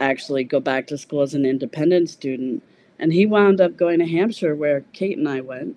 actually 0.00 0.44
go 0.44 0.60
back 0.60 0.86
to 0.88 0.98
school 0.98 1.22
as 1.22 1.34
an 1.34 1.46
independent 1.46 2.10
student. 2.10 2.62
And 2.98 3.12
he 3.12 3.26
wound 3.26 3.60
up 3.60 3.76
going 3.76 3.98
to 3.98 4.06
Hampshire 4.06 4.54
where 4.54 4.82
Kate 4.92 5.18
and 5.18 5.28
I 5.28 5.40
went. 5.40 5.76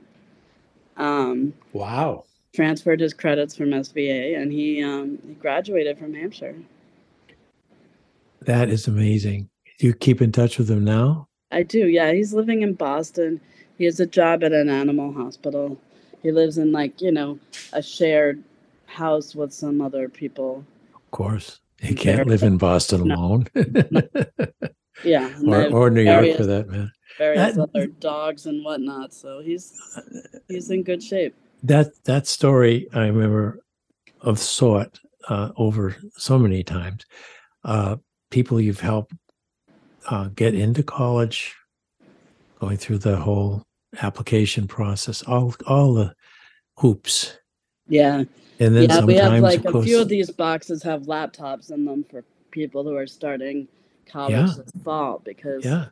Um, 0.97 1.53
Wow. 1.73 2.25
transferred 2.53 2.99
his 3.01 3.13
credits 3.13 3.55
from 3.55 3.71
SVA 3.71 4.37
and 4.41 4.51
he 4.51 4.81
um, 4.83 5.19
he 5.27 5.33
graduated 5.33 5.97
from 5.97 6.13
Hampshire. 6.13 6.55
That 8.41 8.69
is 8.69 8.87
amazing. 8.87 9.49
Do 9.79 9.87
you 9.87 9.93
keep 9.93 10.21
in 10.21 10.31
touch 10.31 10.57
with 10.57 10.69
him 10.69 10.83
now? 10.85 11.27
I 11.51 11.63
do, 11.63 11.87
yeah. 11.87 12.13
He's 12.13 12.33
living 12.33 12.61
in 12.61 12.73
Boston. 12.73 13.41
He 13.77 13.85
has 13.85 13.99
a 13.99 14.05
job 14.05 14.43
at 14.43 14.53
an 14.53 14.69
animal 14.69 15.11
hospital. 15.11 15.77
He 16.23 16.31
lives 16.31 16.57
in 16.57 16.71
like, 16.71 17.01
you 17.01 17.11
know, 17.11 17.39
a 17.73 17.81
shared 17.81 18.41
house 18.85 19.35
with 19.35 19.53
some 19.53 19.81
other 19.81 20.07
people. 20.07 20.63
Of 20.93 21.11
course. 21.11 21.59
He 21.81 21.93
can't 21.93 22.27
live 22.27 22.43
in 22.43 22.57
Boston 22.57 23.07
No. 23.07 23.15
alone. 23.15 23.47
Yeah. 25.03 25.31
or, 25.45 25.65
or 25.71 25.89
New 25.89 26.01
York 26.03 26.19
various- 26.21 26.37
for 26.37 26.45
that 26.45 26.67
matter. 26.69 26.91
various 27.17 27.55
That- 27.55 27.69
other 27.73 27.87
dogs 27.87 28.45
and 28.45 28.63
whatnot. 28.63 29.13
So 29.13 29.39
he's 29.39 29.73
he's 30.47 30.69
in 30.69 30.83
good 30.83 31.03
shape. 31.03 31.35
That 31.63 31.91
that 32.05 32.27
story 32.27 32.87
I 32.93 33.07
remember 33.07 33.59
of 34.21 34.39
saw 34.39 34.79
it 34.79 34.99
uh, 35.29 35.51
over 35.57 35.95
so 36.15 36.37
many 36.37 36.63
times. 36.63 37.05
Uh, 37.63 37.97
people 38.29 38.59
you've 38.61 38.79
helped 38.79 39.13
uh, 40.09 40.29
get 40.35 40.53
into 40.53 40.83
college, 40.83 41.55
going 42.59 42.77
through 42.77 42.99
the 42.99 43.17
whole 43.17 43.63
application 44.01 44.67
process, 44.67 45.23
all 45.23 45.55
all 45.65 45.93
the 45.93 46.13
hoops, 46.77 47.37
Yeah. 47.87 48.23
and 48.59 48.75
then 48.75 48.89
yeah, 48.89 49.03
we 49.05 49.15
have 49.15 49.41
like 49.41 49.65
of 49.65 49.75
a 49.75 49.83
few 49.83 49.99
of 50.01 50.09
these 50.09 50.29
boxes 50.29 50.83
have 50.83 51.03
laptops 51.03 51.71
in 51.71 51.85
them 51.85 52.03
for 52.09 52.23
people 52.51 52.83
who 52.83 52.95
are 52.95 53.07
starting 53.07 53.67
college 54.05 54.31
Yeah. 54.33 54.53
this 54.57 54.71
fall 54.83 55.21
because 55.23 55.63
yeah, 55.65 55.87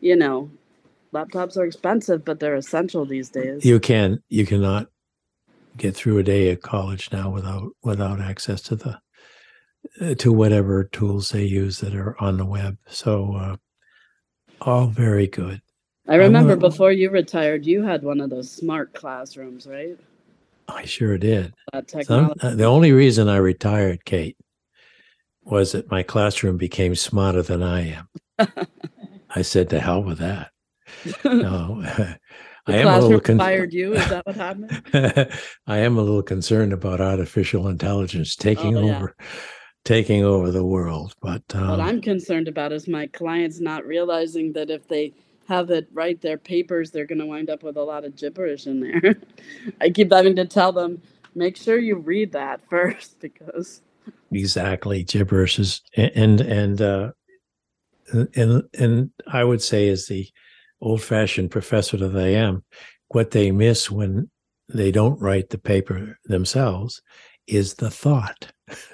you 0.00 0.16
know, 0.16 0.50
laptops 1.12 1.56
are 1.56 1.64
expensive, 1.64 2.24
but 2.24 2.40
they're 2.40 2.56
essential 2.56 3.04
these 3.04 3.28
days. 3.30 3.64
you 3.64 3.80
can 3.80 4.22
you 4.28 4.44
cannot 4.46 4.88
get 5.76 5.94
through 5.96 6.18
a 6.18 6.22
day 6.22 6.50
at 6.50 6.62
college 6.62 7.10
now 7.12 7.30
without 7.30 7.70
without 7.82 8.20
access 8.20 8.60
to 8.62 8.76
the 8.76 8.98
uh, 10.00 10.14
to 10.14 10.32
whatever 10.32 10.84
tools 10.84 11.30
they 11.30 11.44
use 11.44 11.78
that 11.80 11.94
are 11.94 12.16
on 12.22 12.36
the 12.36 12.44
web 12.46 12.76
so 12.88 13.34
uh, 13.34 13.56
all 14.60 14.86
very 14.86 15.26
good 15.26 15.60
I 16.08 16.16
remember 16.16 16.50
wanna- 16.56 16.68
before 16.68 16.92
you 16.92 17.08
retired, 17.10 17.64
you 17.64 17.82
had 17.82 18.02
one 18.02 18.20
of 18.20 18.28
those 18.28 18.50
smart 18.50 18.92
classrooms, 18.92 19.66
right? 19.66 19.96
I 20.68 20.84
sure 20.84 21.16
did. 21.16 21.54
Some, 22.02 22.34
uh, 22.42 22.54
the 22.54 22.64
only 22.64 22.92
reason 22.92 23.26
I 23.28 23.36
retired, 23.38 24.04
Kate, 24.04 24.36
was 25.44 25.72
that 25.72 25.90
my 25.90 26.02
classroom 26.02 26.56
became 26.56 26.94
smarter 26.94 27.42
than 27.42 27.62
I 27.62 27.94
am. 27.94 28.08
I 29.30 29.42
said, 29.42 29.70
to 29.70 29.80
hell 29.80 30.02
with 30.02 30.18
that. 30.18 30.50
No, 31.24 31.82
I 32.66 32.76
am 32.76 32.88
a 32.88 33.00
little 33.00 33.20
con- 33.20 33.38
fired 33.38 33.72
you. 33.72 33.94
Is 33.94 34.08
that 34.08 34.26
what 34.26 34.36
happened? 34.36 34.82
I 35.66 35.78
am 35.78 35.98
a 35.98 36.02
little 36.02 36.22
concerned 36.22 36.72
about 36.72 37.00
artificial 37.00 37.68
intelligence 37.68 38.36
taking 38.36 38.76
Oh, 38.76 38.86
yeah. 38.86 38.96
over, 38.96 39.16
taking 39.84 40.24
over 40.24 40.50
the 40.50 40.64
world. 40.64 41.14
But 41.20 41.42
um, 41.54 41.68
what 41.68 41.80
I'm 41.80 42.00
concerned 42.00 42.48
about 42.48 42.72
is 42.72 42.88
my 42.88 43.06
clients 43.08 43.60
not 43.60 43.84
realizing 43.84 44.52
that 44.54 44.70
if 44.70 44.88
they 44.88 45.12
have 45.46 45.70
it 45.70 45.86
write 45.92 46.22
their 46.22 46.38
papers, 46.38 46.90
they're 46.90 47.06
going 47.06 47.18
to 47.18 47.26
wind 47.26 47.50
up 47.50 47.62
with 47.62 47.76
a 47.76 47.82
lot 47.82 48.04
of 48.04 48.16
gibberish 48.16 48.66
in 48.66 48.80
there. 48.80 49.16
I 49.80 49.90
keep 49.90 50.10
having 50.10 50.36
to 50.36 50.46
tell 50.46 50.72
them, 50.72 51.02
make 51.34 51.56
sure 51.58 51.78
you 51.78 51.96
read 51.96 52.32
that 52.32 52.60
first 52.70 53.20
because 53.20 53.82
exactly 54.32 55.02
gibberish 55.04 55.58
is 55.58 55.80
and 55.96 56.40
and 56.40 56.82
uh 56.82 57.10
and 58.34 58.62
and 58.78 59.10
i 59.26 59.42
would 59.44 59.62
say 59.62 59.88
as 59.88 60.06
the 60.06 60.28
old-fashioned 60.80 61.50
professor 61.50 61.96
that 61.96 62.16
i 62.16 62.28
am 62.28 62.62
what 63.08 63.30
they 63.30 63.50
miss 63.50 63.90
when 63.90 64.28
they 64.68 64.90
don't 64.90 65.20
write 65.20 65.50
the 65.50 65.58
paper 65.58 66.18
themselves 66.24 67.00
is 67.46 67.74
the 67.74 67.90
thought 67.90 68.50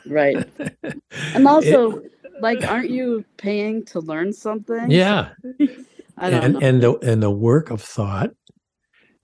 right. 0.07 0.49
And 1.35 1.47
also, 1.47 2.03
like, 2.41 2.67
aren't 2.69 2.91
you 2.91 3.25
paying 3.37 3.85
to 3.87 4.01
learn 4.01 4.33
something? 4.33 4.91
yeah 4.91 5.29
I 6.19 6.31
don't 6.31 6.45
and 6.45 6.55
know. 6.55 6.61
and 6.61 6.83
the 6.83 6.99
and 7.13 7.23
the 7.23 7.31
work 7.31 7.71
of 7.71 7.81
thought 7.81 8.31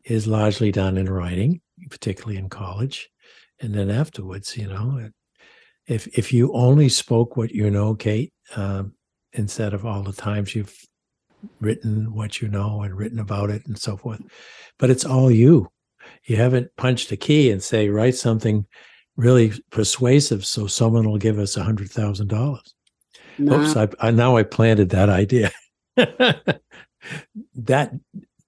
is 0.05 0.27
largely 0.29 0.71
done 0.71 0.97
in 0.97 1.11
writing 1.11 1.61
particularly 1.91 2.39
in 2.39 2.49
college 2.49 3.11
and 3.61 3.75
then 3.75 3.91
afterwards 3.91 4.57
you 4.57 4.69
know 4.69 4.99
it- 4.99 5.13
if 5.87 6.07
if 6.19 6.33
you 6.33 6.53
only 6.53 6.89
spoke 6.89 7.37
what 7.37 7.51
you 7.51 7.71
know 7.71 7.95
kate 7.95 8.33
um, 8.57 8.93
instead 9.33 9.75
of 9.75 9.85
all 9.85 10.03
the 10.03 10.13
times 10.13 10.55
you've 10.55 10.77
written 11.61 12.13
what 12.13 12.41
you 12.41 12.49
know 12.49 12.83
and 12.83 12.97
written 12.97 13.19
about 13.19 13.51
it 13.51 13.65
and 13.67 13.79
so 13.79 13.97
forth 13.97 14.21
but 14.79 14.91
it's 14.91 15.05
all 15.05 15.31
you 15.31 15.69
you 16.25 16.37
haven't 16.37 16.75
punched 16.77 17.13
a 17.13 17.17
key 17.17 17.51
and 17.51 17.63
say 17.63 17.89
write 17.89 18.15
something 18.15 18.67
really 19.17 19.53
persuasive 19.71 20.45
so 20.45 20.67
someone 20.67 21.09
will 21.09 21.19
give 21.19 21.39
us 21.39 21.57
a 21.57 21.63
hundred 21.63 21.91
thousand 21.91 22.29
dollars 22.29 22.75
Nah. 23.39 23.61
Oops, 23.61 23.77
I, 23.77 23.89
I 24.01 24.11
now 24.11 24.37
I 24.37 24.43
planted 24.43 24.91
that 24.91 25.09
idea. 25.09 25.53
that 25.97 27.93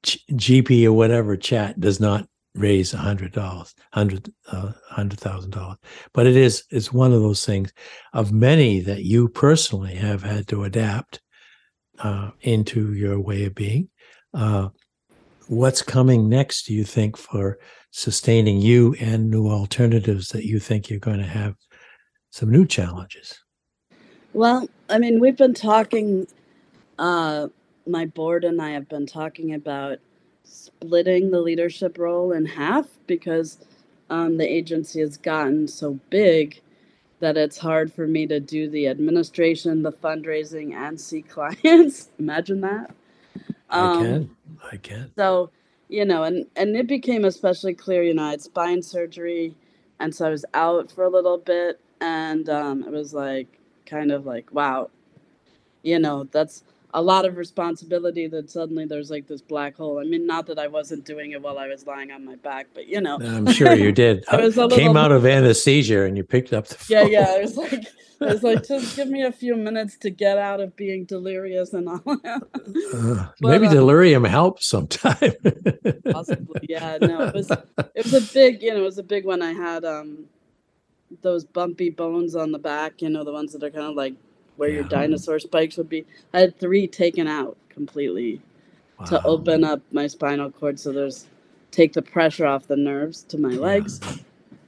G- 0.02 0.20
GP 0.32 0.86
or 0.86 0.92
whatever 0.92 1.36
chat 1.36 1.78
does 1.78 2.00
not 2.00 2.26
raise 2.58 2.92
a 2.92 2.98
hundred 2.98 3.32
dollars, 3.32 3.74
hundred 3.92 4.32
uh, 4.50 4.72
hundred 4.88 5.20
thousand 5.20 5.50
dollars, 5.50 5.78
but 6.12 6.26
it 6.26 6.36
is 6.36 6.64
it's 6.70 6.92
one 6.92 7.12
of 7.12 7.22
those 7.22 7.44
things 7.44 7.72
of 8.12 8.32
many 8.32 8.80
that 8.80 9.04
you 9.04 9.28
personally 9.28 9.94
have 9.94 10.22
had 10.22 10.48
to 10.48 10.64
adapt 10.64 11.20
uh, 12.00 12.30
into 12.40 12.92
your 12.94 13.20
way 13.20 13.44
of 13.44 13.54
being. 13.54 13.88
Uh, 14.34 14.68
what's 15.48 15.82
coming 15.82 16.28
next? 16.28 16.66
Do 16.66 16.74
you 16.74 16.84
think 16.84 17.16
for 17.16 17.58
sustaining 17.90 18.60
you 18.60 18.94
and 19.00 19.30
new 19.30 19.48
alternatives 19.48 20.28
that 20.28 20.44
you 20.44 20.58
think 20.58 20.90
you're 20.90 21.00
going 21.00 21.18
to 21.18 21.24
have 21.24 21.54
some 22.30 22.50
new 22.50 22.66
challenges? 22.66 23.38
Well, 24.34 24.68
I 24.88 24.98
mean, 24.98 25.20
we've 25.20 25.36
been 25.36 25.54
talking, 25.54 26.26
uh, 26.98 27.48
my 27.86 28.06
board 28.06 28.44
and 28.44 28.60
I 28.60 28.70
have 28.70 28.88
been 28.88 29.06
talking 29.06 29.54
about 29.54 29.98
splitting 30.48 31.30
the 31.30 31.40
leadership 31.40 31.98
role 31.98 32.32
in 32.32 32.46
half 32.46 32.86
because 33.06 33.58
um, 34.10 34.38
the 34.38 34.46
agency 34.50 35.00
has 35.00 35.16
gotten 35.18 35.68
so 35.68 36.00
big 36.10 36.60
that 37.20 37.36
it's 37.36 37.58
hard 37.58 37.92
for 37.92 38.06
me 38.06 38.26
to 38.26 38.40
do 38.40 38.68
the 38.70 38.88
administration, 38.88 39.82
the 39.82 39.92
fundraising, 39.92 40.74
and 40.74 41.00
see 41.00 41.22
clients. 41.36 42.10
Imagine 42.18 42.60
that. 42.62 42.92
I 43.74 43.88
Um, 43.88 43.88
can, 43.88 44.36
I 44.72 44.76
can. 44.76 45.12
so, 45.16 45.50
you 45.88 46.04
know, 46.04 46.24
and 46.24 46.46
and 46.56 46.76
it 46.76 46.86
became 46.86 47.24
especially 47.24 47.74
clear, 47.74 48.02
you 48.02 48.14
know, 48.14 48.24
I 48.24 48.30
had 48.32 48.42
spine 48.42 48.82
surgery, 48.82 49.54
and 50.00 50.14
so 50.14 50.26
I 50.26 50.30
was 50.30 50.44
out 50.54 50.90
for 50.92 51.04
a 51.04 51.10
little 51.10 51.38
bit, 51.38 51.80
and 52.00 52.48
um, 52.48 52.84
it 52.84 52.90
was 52.92 53.14
like 53.14 53.60
kind 53.86 54.12
of 54.12 54.26
like, 54.26 54.52
wow, 54.52 54.90
you 55.82 55.98
know, 55.98 56.24
that's 56.32 56.64
a 56.94 57.02
lot 57.02 57.24
of 57.24 57.36
responsibility. 57.36 58.26
That 58.28 58.50
suddenly 58.50 58.84
there's 58.86 59.10
like 59.10 59.26
this 59.26 59.42
black 59.42 59.76
hole. 59.76 59.98
I 59.98 60.04
mean, 60.04 60.26
not 60.26 60.46
that 60.46 60.58
I 60.58 60.68
wasn't 60.68 61.04
doing 61.04 61.32
it 61.32 61.42
while 61.42 61.58
I 61.58 61.66
was 61.68 61.86
lying 61.86 62.10
on 62.10 62.24
my 62.24 62.36
back, 62.36 62.68
but 62.74 62.86
you 62.86 63.00
know, 63.00 63.18
I'm 63.20 63.46
sure 63.52 63.74
you 63.74 63.92
did. 63.92 64.24
I 64.30 64.36
was 64.40 64.56
a 64.58 64.68
Came 64.68 64.88
little- 64.88 64.98
out 64.98 65.12
of 65.12 65.26
anesthesia 65.26 66.04
and 66.04 66.16
you 66.16 66.24
picked 66.24 66.52
up 66.52 66.66
the 66.66 66.76
yeah, 66.88 67.02
phone. 67.02 67.12
yeah. 67.12 67.36
It 67.36 67.42
was 67.42 67.56
like. 67.56 67.86
It 68.20 68.24
was 68.32 68.42
like 68.42 68.66
just 68.66 68.96
give 68.96 69.06
me 69.06 69.22
a 69.22 69.30
few 69.30 69.54
minutes 69.54 69.96
to 69.98 70.10
get 70.10 70.38
out 70.38 70.58
of 70.58 70.74
being 70.74 71.04
delirious 71.04 71.72
and 71.72 71.88
all. 71.88 72.02
Uh, 72.04 72.40
But, 73.40 73.48
maybe 73.48 73.68
uh, 73.68 73.72
delirium 73.72 74.24
helps 74.24 74.66
sometime. 74.66 75.34
possibly 76.10 76.60
yeah 76.68 76.98
no 77.00 77.22
it 77.28 77.34
was 77.34 77.48
it 77.50 78.04
was 78.04 78.14
a 78.14 78.34
big 78.34 78.60
you 78.60 78.72
know 78.74 78.78
it 78.80 78.82
was 78.82 78.98
a 78.98 79.04
big 79.04 79.24
one 79.24 79.40
i 79.40 79.52
had 79.52 79.84
um 79.84 80.24
those 81.22 81.44
bumpy 81.44 81.90
bones 81.90 82.34
on 82.34 82.50
the 82.50 82.58
back 82.58 83.00
you 83.02 83.08
know 83.08 83.22
the 83.22 83.30
ones 83.32 83.52
that 83.52 83.62
are 83.62 83.70
kind 83.70 83.86
of 83.86 83.94
like 83.94 84.14
where 84.58 84.68
your 84.68 84.82
dinosaur 84.84 85.38
spikes 85.38 85.76
would 85.78 85.88
be 85.88 86.04
i 86.34 86.40
had 86.40 86.58
three 86.58 86.86
taken 86.86 87.26
out 87.26 87.56
completely 87.70 88.40
to 89.06 89.22
open 89.24 89.62
up 89.64 89.80
my 89.92 90.06
spinal 90.06 90.50
cord 90.50 90.78
so 90.78 90.92
there's 90.92 91.26
take 91.70 91.92
the 91.92 92.02
pressure 92.02 92.44
off 92.44 92.66
the 92.66 92.76
nerves 92.76 93.22
to 93.22 93.38
my 93.38 93.52
Yeah. 93.52 93.60
legs 93.60 94.00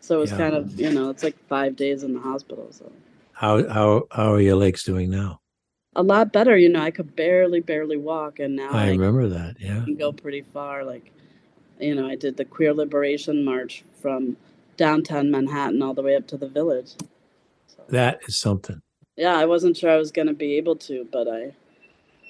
so 0.00 0.16
it 0.18 0.20
was 0.20 0.30
Yeah. 0.30 0.36
kind 0.38 0.54
of 0.54 0.80
you 0.80 0.90
know 0.92 1.10
it's 1.10 1.22
like 1.24 1.36
five 1.48 1.76
days 1.76 2.02
in 2.04 2.14
the 2.14 2.20
hospital 2.20 2.68
so 2.70 2.90
How 3.32 3.68
how 3.68 4.06
how 4.12 4.32
are 4.32 4.40
your 4.40 4.56
legs 4.56 4.82
doing 4.84 5.10
now? 5.10 5.40
a 5.96 6.02
lot 6.04 6.32
better 6.32 6.56
you 6.56 6.68
know 6.68 6.80
i 6.80 6.90
could 6.92 7.16
barely 7.16 7.60
barely 7.60 7.96
walk 7.96 8.38
and 8.38 8.54
now 8.54 8.70
I 8.70 8.84
i 8.86 8.90
remember 8.90 9.28
that. 9.28 9.56
Yeah. 9.58 9.82
can 9.84 9.96
go 9.96 10.12
pretty 10.12 10.42
far. 10.54 10.84
Like, 10.84 11.12
you 11.80 11.94
know, 11.96 12.06
I 12.06 12.14
did 12.14 12.36
the 12.36 12.44
Queer 12.44 12.72
Liberation 12.74 13.44
March 13.44 13.82
from 14.00 14.36
downtown 14.76 15.30
Manhattan 15.30 15.82
all 15.82 15.94
the 15.94 16.02
way 16.02 16.14
up 16.14 16.26
to 16.28 16.36
the 16.36 16.46
village. 16.48 16.90
So, 17.66 17.82
That 17.88 18.20
is 18.28 18.36
something. 18.36 18.80
Yeah, 19.20 19.36
I 19.36 19.44
wasn't 19.44 19.76
sure 19.76 19.90
I 19.90 19.98
was 19.98 20.10
going 20.10 20.28
to 20.28 20.32
be 20.32 20.54
able 20.54 20.76
to, 20.76 21.06
but 21.12 21.28
I, 21.28 21.52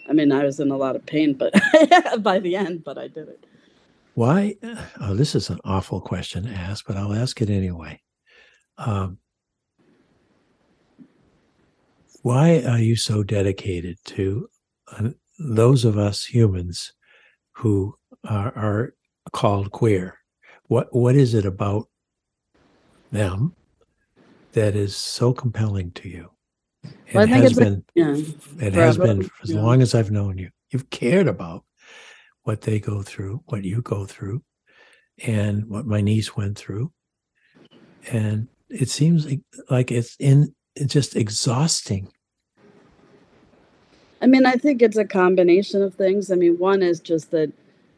I 0.09 0.13
mean, 0.13 0.33
I 0.33 0.43
was 0.43 0.59
in 0.59 0.73
a 0.73 0.77
lot 0.77 0.97
of 0.97 1.07
pain, 1.07 1.35
but 1.35 1.55
by 2.21 2.41
the 2.41 2.57
end, 2.57 2.83
but 2.83 2.99
I 2.99 3.07
did 3.07 3.29
it. 3.29 3.47
Why? 4.15 4.57
Oh, 5.01 5.15
this 5.15 5.37
is 5.37 5.51
an 5.51 5.61
awful 5.65 6.01
question 6.01 6.43
to 6.43 6.51
ask, 6.51 6.85
but 6.85 6.97
I'll 6.97 7.15
ask 7.15 7.41
it 7.41 7.49
anyway. 7.49 8.01
Um, 8.77 9.19
why 12.23 12.65
are 12.69 12.81
you 12.81 12.97
so 12.97 13.23
dedicated 13.23 13.97
to 14.07 14.49
uh, 14.91 15.11
those 15.39 15.85
of 15.85 15.97
us 15.97 16.25
humans 16.25 16.93
who 17.53 17.95
are, 18.29 18.53
are 18.57 18.95
called 19.33 19.71
queer? 19.71 20.19
What 20.65 20.89
What 20.93 21.15
is 21.15 21.35
it 21.35 21.47
about 21.47 21.89
them 23.13 23.55
that 24.55 24.75
is 24.75 24.97
so 24.97 25.33
compelling 25.33 25.93
to 25.93 26.09
you? 26.09 26.31
It 26.83 27.15
Well, 27.15 27.25
I 27.25 27.27
think 27.27 27.43
has 27.43 27.59
been. 27.59 27.85
Yeah. 27.95 28.17
It 28.59 28.75
has 28.75 28.97
been 28.97 29.23
for 29.23 29.33
as 29.43 29.51
yeah. 29.51 29.61
long 29.61 29.83
as 29.83 29.95
I've 29.95 30.11
known 30.11 30.39
you. 30.39 30.51
You've 30.71 30.91
cared 30.91 31.27
about 31.27 31.65
what 32.43 32.63
they 32.63 32.81
go 32.81 33.03
through, 33.03 33.43
what 33.47 33.65
you 33.65 33.83
go 33.83 34.07
through, 34.07 34.43
and 35.23 35.67
what 35.69 35.87
my 35.87 36.01
niece 36.01 36.37
went 36.37 36.57
through. 36.57 36.93
And 38.11 38.49
it 38.69 38.89
seems 38.89 39.27
like, 39.27 39.41
like 39.69 39.91
it's 39.91 40.17
in 40.19 40.55
it's 40.77 40.93
just 40.93 41.17
exhausting. 41.17 42.11
I 44.23 44.27
mean, 44.27 44.47
I 44.47 44.53
think 44.53 44.83
it's 44.83 44.97
a 44.97 45.05
combination 45.05 45.83
of 45.83 45.95
things. 45.95 46.31
I 46.31 46.35
mean, 46.35 46.59
one 46.59 46.83
is 46.83 47.01
just 47.01 47.31
that 47.31 47.53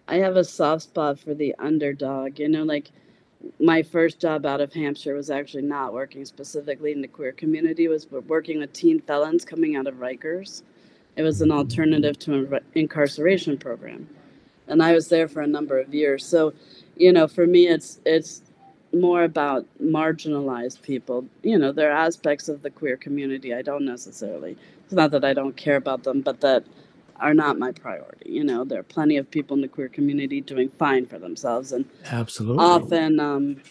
I 0.09 0.17
have 0.17 0.37
a 0.37 0.45
soft 0.45 0.85
spot 0.85 1.19
for 1.19 1.35
the 1.35 1.55
underdog. 1.59 2.39
You 2.39 2.49
know, 2.49 2.63
like 2.63 2.91
my 3.61 3.83
first 3.83 4.21
job 4.21 4.47
out 4.47 4.61
of 4.61 4.73
Hampshire 4.73 5.15
was 5.15 5.31
actually 5.31 5.63
not 5.63 5.93
working 5.93 6.25
specifically 6.25 6.93
in 6.93 7.01
the 7.01 7.09
queer 7.09 7.33
community. 7.33 7.89
Was 7.89 8.07
working 8.11 8.59
with 8.59 8.73
teen 8.73 9.01
felons 9.01 9.45
coming 9.45 9.77
out 9.77 9.87
of 9.87 9.97
Rikers. 9.97 10.63
It 11.17 11.23
was 11.23 11.43
an 11.43 11.51
alternative 11.51 12.19
to 12.21 12.35
an 12.35 12.61
incarceration 12.75 13.59
program, 13.59 14.09
and 14.67 14.83
I 14.83 14.93
was 14.93 15.09
there 15.09 15.29
for 15.29 15.43
a 15.43 15.47
number 15.47 15.79
of 15.79 15.93
years. 15.93 16.25
So, 16.25 16.55
you 16.97 17.13
know, 17.13 17.29
for 17.29 17.47
me, 17.47 17.69
it's 17.69 18.01
it's 18.07 18.43
more 18.95 19.25
about 19.25 19.67
marginalized 19.83 20.83
people. 20.83 21.25
You 21.43 21.59
know, 21.59 21.73
there 21.73 21.91
are 21.91 22.07
aspects 22.07 22.49
of 22.49 22.63
the 22.63 22.71
queer 22.71 22.97
community 22.97 23.55
I 23.55 23.63
don't 23.63 23.85
necessarily 23.85 24.57
it's 24.93 24.97
not 24.99 25.11
that 25.13 25.25
I 25.25 25.33
don't 25.33 25.57
care 25.57 25.77
about 25.77 26.03
them, 26.03 26.21
but 26.21 26.43
that 26.43 26.65
are 27.23 27.35
not 27.35 27.59
my 27.59 27.71
priority. 27.71 28.31
You 28.31 28.43
know, 28.45 28.65
there 28.65 28.81
are 28.81 28.83
plenty 28.85 29.17
of 29.17 29.31
people 29.31 29.55
in 29.55 29.61
the 29.63 29.69
queer 29.69 29.89
community 29.89 30.41
doing 30.41 30.69
fine 30.71 31.07
for 31.07 31.19
themselves, 31.19 31.73
and 31.73 31.87
Absolutely. 32.11 32.63
often 32.63 33.21
um, 33.21 33.63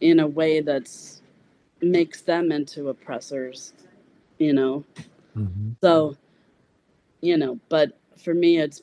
in 0.00 0.18
a 0.20 0.26
way 0.26 0.60
that's 0.60 1.22
makes 1.80 2.20
them 2.22 2.52
into 2.52 2.88
oppressors. 2.88 3.72
You 4.38 4.52
know, 4.52 4.84
Mhm. 5.36 5.76
so 5.80 6.16
you 7.20 7.36
know, 7.36 7.60
but 7.68 7.96
for 8.16 8.34
me, 8.34 8.58
it's 8.58 8.82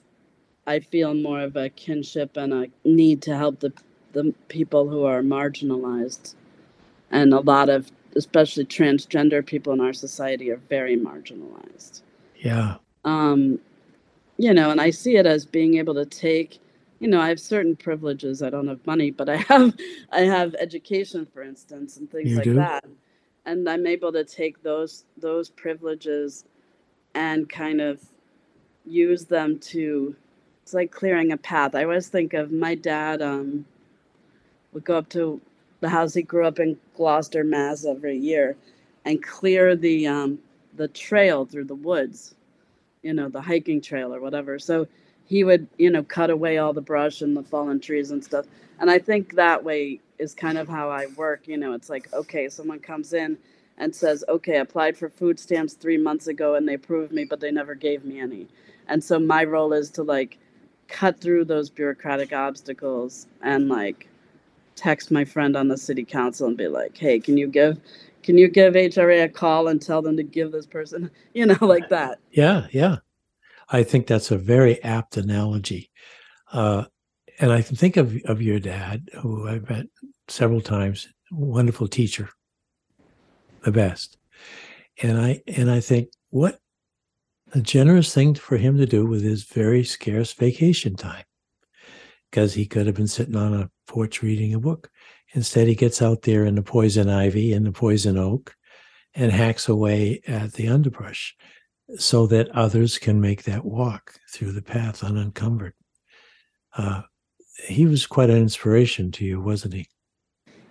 I 0.65 0.79
feel 0.79 1.13
more 1.13 1.41
of 1.41 1.57
a 1.57 1.69
kinship 1.69 2.37
and 2.37 2.53
a 2.53 2.67
need 2.85 3.21
to 3.23 3.35
help 3.35 3.59
the 3.59 3.73
the 4.13 4.33
people 4.47 4.87
who 4.89 5.03
are 5.03 5.21
marginalized, 5.21 6.35
and 7.11 7.33
a 7.33 7.41
lot 7.41 7.69
of 7.69 7.91
especially 8.15 8.65
transgender 8.65 9.45
people 9.45 9.73
in 9.73 9.81
our 9.81 9.93
society 9.93 10.49
are 10.49 10.61
very 10.69 10.97
marginalized. 10.97 12.01
Yeah. 12.37 12.77
Um, 13.05 13.59
you 14.37 14.53
know, 14.53 14.71
and 14.71 14.81
I 14.81 14.89
see 14.91 15.17
it 15.17 15.25
as 15.25 15.45
being 15.45 15.77
able 15.77 15.95
to 15.95 16.05
take, 16.05 16.59
you 16.99 17.07
know, 17.07 17.21
I 17.21 17.29
have 17.29 17.39
certain 17.39 17.75
privileges. 17.75 18.41
I 18.43 18.49
don't 18.49 18.67
have 18.67 18.85
money, 18.87 19.11
but 19.11 19.29
I 19.29 19.37
have 19.49 19.75
I 20.11 20.21
have 20.21 20.55
education, 20.55 21.25
for 21.25 21.43
instance, 21.43 21.97
and 21.97 22.09
things 22.11 22.31
You 22.31 22.37
like 22.37 22.53
do? 22.53 22.53
that. 22.55 22.85
And 23.45 23.69
I'm 23.69 23.87
able 23.87 24.11
to 24.13 24.23
take 24.23 24.63
those 24.63 25.05
those 25.17 25.49
privileges 25.49 26.45
and 27.15 27.49
kind 27.49 27.81
of 27.81 28.01
use 28.85 29.25
them 29.25 29.59
to 29.59 30.15
it's 30.63 30.73
like 30.73 30.91
clearing 30.91 31.31
a 31.31 31.37
path. 31.37 31.75
I 31.75 31.83
always 31.83 32.07
think 32.09 32.33
of 32.33 32.51
my 32.51 32.75
dad 32.75 33.21
um 33.21 33.65
would 34.73 34.85
go 34.85 34.97
up 34.97 35.09
to 35.09 35.41
the 35.81 35.89
house 35.89 36.13
he 36.13 36.21
grew 36.21 36.45
up 36.45 36.59
in 36.59 36.77
Gloucester, 36.95 37.43
Mass 37.43 37.85
every 37.85 38.17
year 38.17 38.55
and 39.05 39.23
clear 39.23 39.75
the 39.75 40.07
um 40.07 40.39
the 40.77 40.87
trail 40.89 41.45
through 41.45 41.65
the 41.65 41.75
woods, 41.75 42.35
you 43.03 43.13
know, 43.13 43.29
the 43.29 43.41
hiking 43.41 43.81
trail 43.81 44.13
or 44.13 44.19
whatever. 44.19 44.59
So 44.59 44.87
he 45.25 45.43
would, 45.43 45.67
you 45.77 45.89
know, 45.89 46.03
cut 46.03 46.29
away 46.29 46.57
all 46.57 46.73
the 46.73 46.81
brush 46.81 47.21
and 47.21 47.35
the 47.35 47.43
fallen 47.43 47.79
trees 47.79 48.11
and 48.11 48.23
stuff. 48.23 48.45
And 48.79 48.89
I 48.89 48.99
think 48.99 49.35
that 49.35 49.63
way 49.63 49.99
is 50.17 50.33
kind 50.33 50.57
of 50.57 50.67
how 50.67 50.89
I 50.89 51.07
work. 51.15 51.47
You 51.47 51.57
know, 51.57 51.73
it's 51.73 51.89
like, 51.89 52.11
okay, 52.13 52.49
someone 52.49 52.79
comes 52.79 53.13
in 53.13 53.37
and 53.77 53.95
says, 53.95 54.23
okay, 54.27 54.57
applied 54.57 54.97
for 54.97 55.09
food 55.09 55.39
stamps 55.39 55.73
three 55.73 55.97
months 55.97 56.27
ago 56.27 56.55
and 56.55 56.67
they 56.67 56.73
approved 56.73 57.13
me, 57.13 57.25
but 57.25 57.39
they 57.39 57.51
never 57.51 57.75
gave 57.75 58.03
me 58.03 58.19
any. 58.19 58.47
And 58.87 59.03
so 59.03 59.19
my 59.19 59.43
role 59.43 59.71
is 59.73 59.89
to 59.91 60.03
like 60.03 60.37
cut 60.87 61.21
through 61.21 61.45
those 61.45 61.69
bureaucratic 61.69 62.33
obstacles 62.33 63.27
and 63.41 63.69
like 63.69 64.09
text 64.75 65.11
my 65.11 65.23
friend 65.23 65.55
on 65.55 65.67
the 65.67 65.77
city 65.77 66.03
council 66.03 66.47
and 66.47 66.57
be 66.57 66.67
like, 66.67 66.97
hey, 66.97 67.19
can 67.19 67.37
you 67.37 67.47
give 67.47 67.79
can 68.23 68.37
you 68.37 68.47
give 68.47 68.73
HRA 68.73 69.23
a 69.23 69.29
call 69.29 69.67
and 69.67 69.81
tell 69.81 70.01
them 70.01 70.17
to 70.17 70.23
give 70.23 70.51
this 70.51 70.65
person, 70.65 71.09
you 71.33 71.45
know, 71.45 71.57
like 71.61 71.89
that. 71.89 72.19
Yeah, 72.31 72.67
yeah. 72.71 72.97
I 73.69 73.83
think 73.83 74.07
that's 74.07 74.31
a 74.31 74.37
very 74.37 74.83
apt 74.83 75.17
analogy. 75.17 75.91
Uh, 76.51 76.85
and 77.39 77.51
I 77.51 77.61
can 77.61 77.75
think 77.75 77.97
of, 77.97 78.15
of 78.25 78.41
your 78.41 78.59
dad, 78.59 79.09
who 79.21 79.47
I've 79.47 79.69
met 79.69 79.85
several 80.27 80.61
times, 80.61 81.07
wonderful 81.31 81.87
teacher, 81.87 82.29
the 83.63 83.71
best. 83.71 84.17
And 85.01 85.19
I 85.19 85.41
and 85.47 85.71
I 85.71 85.79
think 85.79 86.09
what 86.29 86.59
a 87.53 87.61
generous 87.61 88.13
thing 88.13 88.35
for 88.35 88.57
him 88.57 88.77
to 88.77 88.85
do 88.85 89.05
with 89.05 89.23
his 89.23 89.43
very 89.43 89.83
scarce 89.83 90.33
vacation 90.33 90.95
time. 90.95 91.23
Because 92.29 92.53
he 92.53 92.65
could 92.65 92.85
have 92.85 92.95
been 92.95 93.07
sitting 93.07 93.35
on 93.35 93.53
a 93.53 93.71
porch 93.87 94.21
reading 94.21 94.53
a 94.53 94.59
book. 94.59 94.91
Instead, 95.33 95.67
he 95.67 95.75
gets 95.75 96.01
out 96.01 96.23
there 96.23 96.45
in 96.45 96.55
the 96.55 96.61
poison 96.61 97.09
ivy 97.09 97.53
and 97.53 97.65
the 97.65 97.71
poison 97.71 98.17
oak 98.17 98.55
and 99.13 99.31
hacks 99.31 99.69
away 99.69 100.21
at 100.27 100.53
the 100.53 100.67
underbrush 100.67 101.35
so 101.97 102.27
that 102.27 102.49
others 102.49 102.97
can 102.97 103.19
make 103.19 103.43
that 103.43 103.65
walk 103.65 104.13
through 104.31 104.51
the 104.51 104.61
path 104.61 105.03
unencumbered. 105.03 105.73
Uh, 106.75 107.01
he 107.67 107.85
was 107.85 108.05
quite 108.07 108.29
an 108.29 108.37
inspiration 108.37 109.11
to 109.11 109.25
you, 109.25 109.41
wasn't 109.41 109.73
he? 109.73 109.87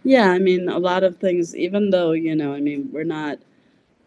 Yeah, 0.05 0.31
I 0.31 0.39
mean, 0.39 0.69
a 0.69 0.79
lot 0.79 1.03
of 1.03 1.19
things, 1.19 1.55
even 1.57 1.91
though, 1.91 2.13
you 2.13 2.35
know, 2.35 2.55
I 2.55 2.61
mean, 2.61 2.89
we're 2.93 3.05
not 3.05 3.39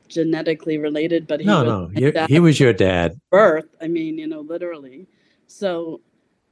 genetically 0.07 0.77
related, 0.77 1.27
but 1.27 1.39
he 1.39 1.47
No, 1.47 1.63
was 1.63 1.91
no, 1.93 2.27
he 2.27 2.39
was 2.39 2.59
your 2.59 2.73
dad. 2.73 3.19
birth. 3.29 3.75
I 3.81 3.87
mean, 3.87 4.17
you 4.17 4.27
know, 4.27 4.41
literally. 4.41 5.07
So, 5.47 6.01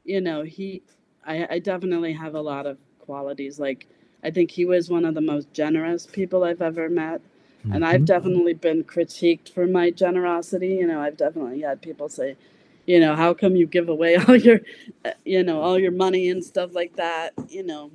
you 0.03 0.21
know, 0.21 0.43
he, 0.43 0.83
I, 1.25 1.47
I 1.49 1.59
definitely 1.59 2.13
have 2.13 2.35
a 2.35 2.41
lot 2.41 2.65
of 2.65 2.77
qualities. 3.09 3.59
Like, 3.59 3.87
I 4.23 4.31
think 4.31 4.51
he 4.51 4.65
was 4.65 4.89
one 4.89 5.05
of 5.05 5.15
the 5.15 5.21
most 5.21 5.51
generous 5.53 6.05
people 6.05 6.43
I've 6.45 6.61
ever 6.61 6.89
met. 6.89 7.21
And 7.73 7.83
I've 7.85 8.03
Mhm. 8.03 8.05
definitely 8.05 8.53
been 8.53 8.83
critiqued 8.83 9.49
for 9.49 9.65
my 9.67 9.91
generosity. 9.91 10.69
You 10.81 10.87
know, 10.87 11.01
I've 11.01 11.17
definitely 11.17 11.61
had 11.61 11.81
people 11.81 12.09
say, 12.09 12.37
you 12.87 12.99
know, 12.99 13.15
how 13.15 13.33
come 13.33 13.55
you 13.55 13.67
give 13.67 13.89
away 13.89 14.15
all 14.27 14.35
your, 14.35 14.61
you 15.25 15.43
know, 15.43 15.61
all 15.61 15.79
your 15.79 15.91
money 15.91 16.29
and 16.29 16.43
stuff 16.43 16.75
like 16.75 16.95
that, 16.97 17.33
you 17.49 17.63
know. 17.63 17.91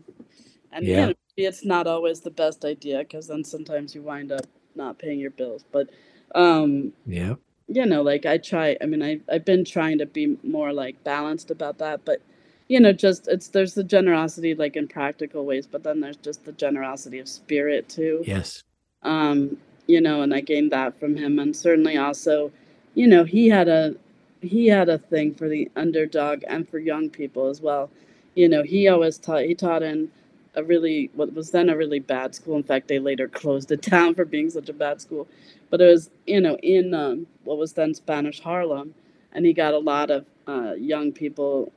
And, 0.73 0.87
Yeah. 0.87 1.01
you 1.01 1.07
know, 1.09 1.15
it's 1.37 1.65
not 1.65 1.87
always 1.87 2.21
the 2.21 2.31
best 2.31 2.65
idea 2.65 2.99
because 3.01 3.29
then 3.29 3.45
sometimes 3.45 3.95
you 3.95 4.03
wind 4.03 4.33
up 4.33 4.47
not 4.75 4.99
paying 4.99 5.21
your 5.21 5.31
bills. 5.33 5.65
But, 5.73 5.91
um, 6.35 6.93
yeah, 7.07 7.35
you 7.69 7.87
know, 7.87 8.03
like 8.03 8.27
I 8.27 8.39
try, 8.39 8.77
I 8.83 8.87
mean, 8.87 9.03
I, 9.03 9.21
I've 9.33 9.45
been 9.47 9.65
trying 9.65 9.99
to 9.99 10.07
be 10.07 10.39
more 10.45 10.73
like 10.73 11.03
balanced 11.05 11.51
about 11.51 11.79
that, 11.79 12.05
but, 12.05 12.21
you 12.69 12.81
know, 12.81 12.93
just 12.93 13.29
it's, 13.29 13.49
there's 13.49 13.75
the 13.75 13.85
generosity 13.85 14.55
like 14.55 14.77
in 14.77 14.89
practical 14.89 15.45
ways, 15.45 15.67
but 15.67 15.83
then 15.83 16.01
there's 16.01 16.17
just 16.17 16.45
the 16.45 16.53
generosity 16.53 17.19
of 17.19 17.29
spirit 17.29 17.89
too 17.89 18.23
yes, 18.27 18.63
um, 19.03 19.57
you 19.87 20.01
know, 20.01 20.23
and 20.23 20.35
I 20.35 20.41
gained 20.41 20.73
that 20.73 20.99
from 20.99 21.17
him, 21.17 21.39
and 21.39 21.55
certainly 21.55 21.97
also, 21.97 22.51
you 22.95 23.07
know, 23.07 23.25
he 23.25 23.49
had 23.49 23.69
a 23.69 23.95
he 24.41 24.67
had 24.67 24.89
a 24.89 24.99
thing 24.99 25.35
for 25.35 25.49
the 25.49 25.71
underdog 25.77 26.43
and 26.47 26.69
for 26.69 26.79
young 26.79 27.11
people 27.11 27.49
as 27.49 27.61
well. 27.61 27.91
You 28.35 28.49
know, 28.49 28.63
he 28.63 28.89
always 28.89 29.19
taught 29.19 29.43
he 29.45 29.55
taught 29.55 29.83
in 29.83 30.11
a 30.55 30.63
really 30.63 31.11
what 31.15 31.33
was 31.35 31.51
then 31.51 31.69
a 31.69 31.77
really 31.77 31.99
bad 31.99 32.35
school. 32.35 32.57
In 32.57 32.63
fact, 32.63 32.89
they 32.89 32.99
later 32.99 33.29
closed 33.41 33.71
it 33.73 33.83
down 33.83 34.15
for 34.15 34.25
being 34.25 34.51
such 34.51 34.69
a 34.69 34.73
bad 34.75 35.01
school. 35.01 35.29
But 35.71 35.81
it 35.81 35.87
was 35.87 36.11
you 36.27 36.41
know 36.41 36.57
in 36.63 36.95
um, 36.95 37.27
what 37.45 37.59
was 37.59 37.73
then 37.75 37.95
Spanish 37.95 38.41
Harlem, 38.41 38.95
and 39.33 39.45
he 39.45 39.53
got 39.53 39.75
a 39.75 39.79
lot 39.79 40.11
of 40.11 40.27
uh, 40.47 40.75
young 40.75 41.13
people. 41.13 41.73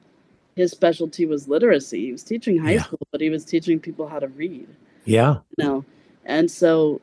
His 0.58 0.72
specialty 0.74 1.28
was 1.28 1.48
literacy. 1.50 2.08
He 2.08 2.14
was 2.14 2.24
teaching 2.24 2.60
high 2.60 2.74
Yeah. 2.74 2.84
school, 2.84 3.00
but 3.14 3.22
he 3.22 3.32
was 3.32 3.46
teaching 3.46 3.80
people 3.80 4.10
how 4.10 4.20
to 4.20 4.30
read 4.30 4.70
yeah, 5.06 5.38
know? 5.60 5.86
And 6.26 6.52
so 6.52 7.02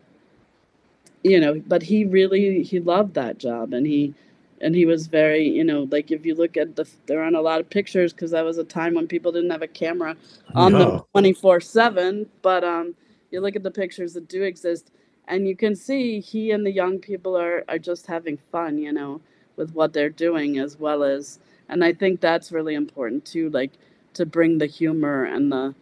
you 1.25 1.41
know 1.41 1.63
but 1.67 1.83
he 1.83 2.05
really 2.07 2.63
he 2.65 2.81
loved 2.81 3.15
that 3.15 3.39
job. 3.39 3.75
And 3.75 3.87
he 3.87 4.15
and 4.63 4.75
he 4.75 4.87
was 4.87 5.09
very 5.09 5.49
you 5.49 5.65
know 5.65 5.89
like 5.91 6.11
if 6.13 6.27
you 6.27 6.35
look 6.35 6.57
at 6.57 6.77
the 6.77 6.89
there 7.07 7.23
aren't 7.23 7.37
a 7.37 7.43
lot 7.43 7.61
of 7.61 7.71
pictures 7.71 8.13
because 8.13 8.33
that 8.33 8.45
was 8.45 8.59
a 8.59 8.65
time 8.65 8.95
when 8.95 9.09
people 9.09 9.33
didn't 9.33 9.51
have 9.51 9.63
a 9.63 9.69
camera 9.69 10.17
on 10.55 10.79
them 10.79 10.93
24 11.15 11.61
7 11.61 12.27
but 12.43 12.65
um 12.65 12.95
you 13.33 13.41
look 13.41 13.57
at 13.57 13.65
the 13.65 13.71
pictures 13.71 14.15
that 14.15 14.29
do 14.29 14.45
exist 14.45 14.93
and 15.29 15.49
you 15.49 15.57
can 15.57 15.77
see 15.77 16.21
he 16.21 16.53
and 16.53 16.67
the 16.67 16.73
young 16.73 16.99
people 16.99 17.37
are 17.37 17.65
are 17.69 17.79
just 17.79 18.07
having 18.07 18.39
fun 18.53 18.79
you 18.79 18.93
know 18.93 19.21
with 19.57 19.73
what 19.75 19.93
they're 19.95 20.11
doing 20.11 20.59
as 20.59 20.79
well 20.79 21.05
as 21.05 21.41
and 21.69 21.85
i 21.85 21.93
think 21.93 22.21
that's 22.21 22.53
really 22.53 22.75
important 22.75 23.25
too 23.25 23.51
like 23.51 23.73
to 24.13 24.25
bring 24.25 24.59
the 24.59 24.67
humor 24.67 25.25
and 25.25 25.51
the 25.51 25.75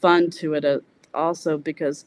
fun 0.00 0.30
to 0.30 0.54
it 0.54 0.64
uh, 0.64 0.78
also 1.14 1.56
because 1.56 2.04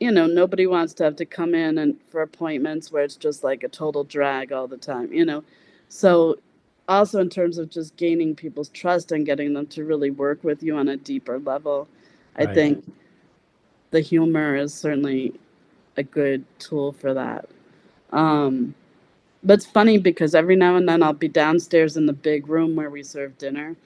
you 0.00 0.10
know 0.10 0.26
nobody 0.26 0.66
wants 0.66 0.92
to 0.94 1.04
have 1.04 1.16
to 1.16 1.24
come 1.24 1.54
in 1.54 1.78
and 1.78 1.96
for 2.10 2.22
appointments 2.22 2.90
where 2.90 3.02
it's 3.02 3.16
just 3.16 3.44
like 3.44 3.62
a 3.62 3.68
total 3.68 4.04
drag 4.04 4.52
all 4.52 4.66
the 4.66 4.76
time 4.76 5.12
you 5.12 5.24
know? 5.24 5.42
So 5.88 6.38
also 6.88 7.20
in 7.20 7.30
terms 7.30 7.56
of 7.56 7.70
just 7.70 7.96
gaining 7.96 8.34
people's 8.34 8.68
trust 8.70 9.12
and 9.12 9.24
getting 9.24 9.54
them 9.54 9.66
to 9.68 9.84
really 9.84 10.10
work 10.10 10.42
with 10.44 10.62
you 10.62 10.76
on 10.76 10.88
a 10.88 10.96
deeper 10.96 11.38
level 11.38 11.88
i 12.36 12.44
think 12.44 12.84
the 13.94 14.00
humor 14.00 14.56
is 14.56 14.74
certainly 14.74 15.32
a 15.96 16.02
good 16.02 16.44
tool 16.58 16.92
for 16.92 17.14
that. 17.14 17.48
Um 18.10 18.74
but 19.44 19.54
it's 19.54 19.66
funny 19.66 19.98
because 19.98 20.34
every 20.34 20.56
now 20.56 20.76
and 20.76 20.88
then 20.88 21.02
i'll 21.02 21.12
be 21.12 21.28
downstairs 21.28 21.96
in 21.96 22.06
the 22.06 22.12
big 22.12 22.48
room 22.48 22.74
where 22.76 22.90
we 22.90 23.02
serve 23.02 23.36
dinner 23.38 23.76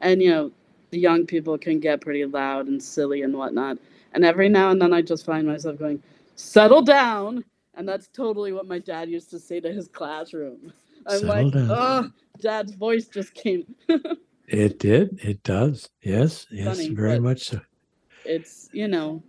and 0.00 0.22
you 0.22 0.30
know 0.30 0.50
the 0.90 0.98
young 0.98 1.26
people 1.26 1.58
can 1.58 1.80
get 1.80 2.00
pretty 2.00 2.24
loud 2.24 2.66
and 2.66 2.82
silly 2.82 3.22
and 3.22 3.36
whatnot 3.36 3.78
and 4.14 4.24
every 4.24 4.48
now 4.48 4.70
and 4.70 4.80
then 4.80 4.92
I 4.92 5.02
just 5.02 5.26
find 5.26 5.46
myself 5.46 5.78
going, 5.78 6.02
settle 6.36 6.82
down. 6.82 7.44
And 7.74 7.88
that's 7.88 8.06
totally 8.08 8.52
what 8.52 8.68
my 8.68 8.78
dad 8.78 9.10
used 9.10 9.30
to 9.30 9.38
say 9.40 9.60
to 9.60 9.72
his 9.72 9.88
classroom. 9.88 10.72
I'm 11.06 11.20
Settle 11.20 11.50
like, 11.50 11.52
down. 11.52 11.66
oh, 11.70 12.10
dad's 12.40 12.72
voice 12.74 13.08
just 13.08 13.34
came. 13.34 13.74
it 14.46 14.78
did. 14.78 15.18
It 15.22 15.42
does. 15.42 15.90
Yes, 16.02 16.46
yes, 16.50 16.76
Funny, 16.76 16.90
very 16.90 17.18
much 17.18 17.48
so. 17.48 17.60
it's, 18.24 18.70
you 18.72 18.86
know, 18.86 19.22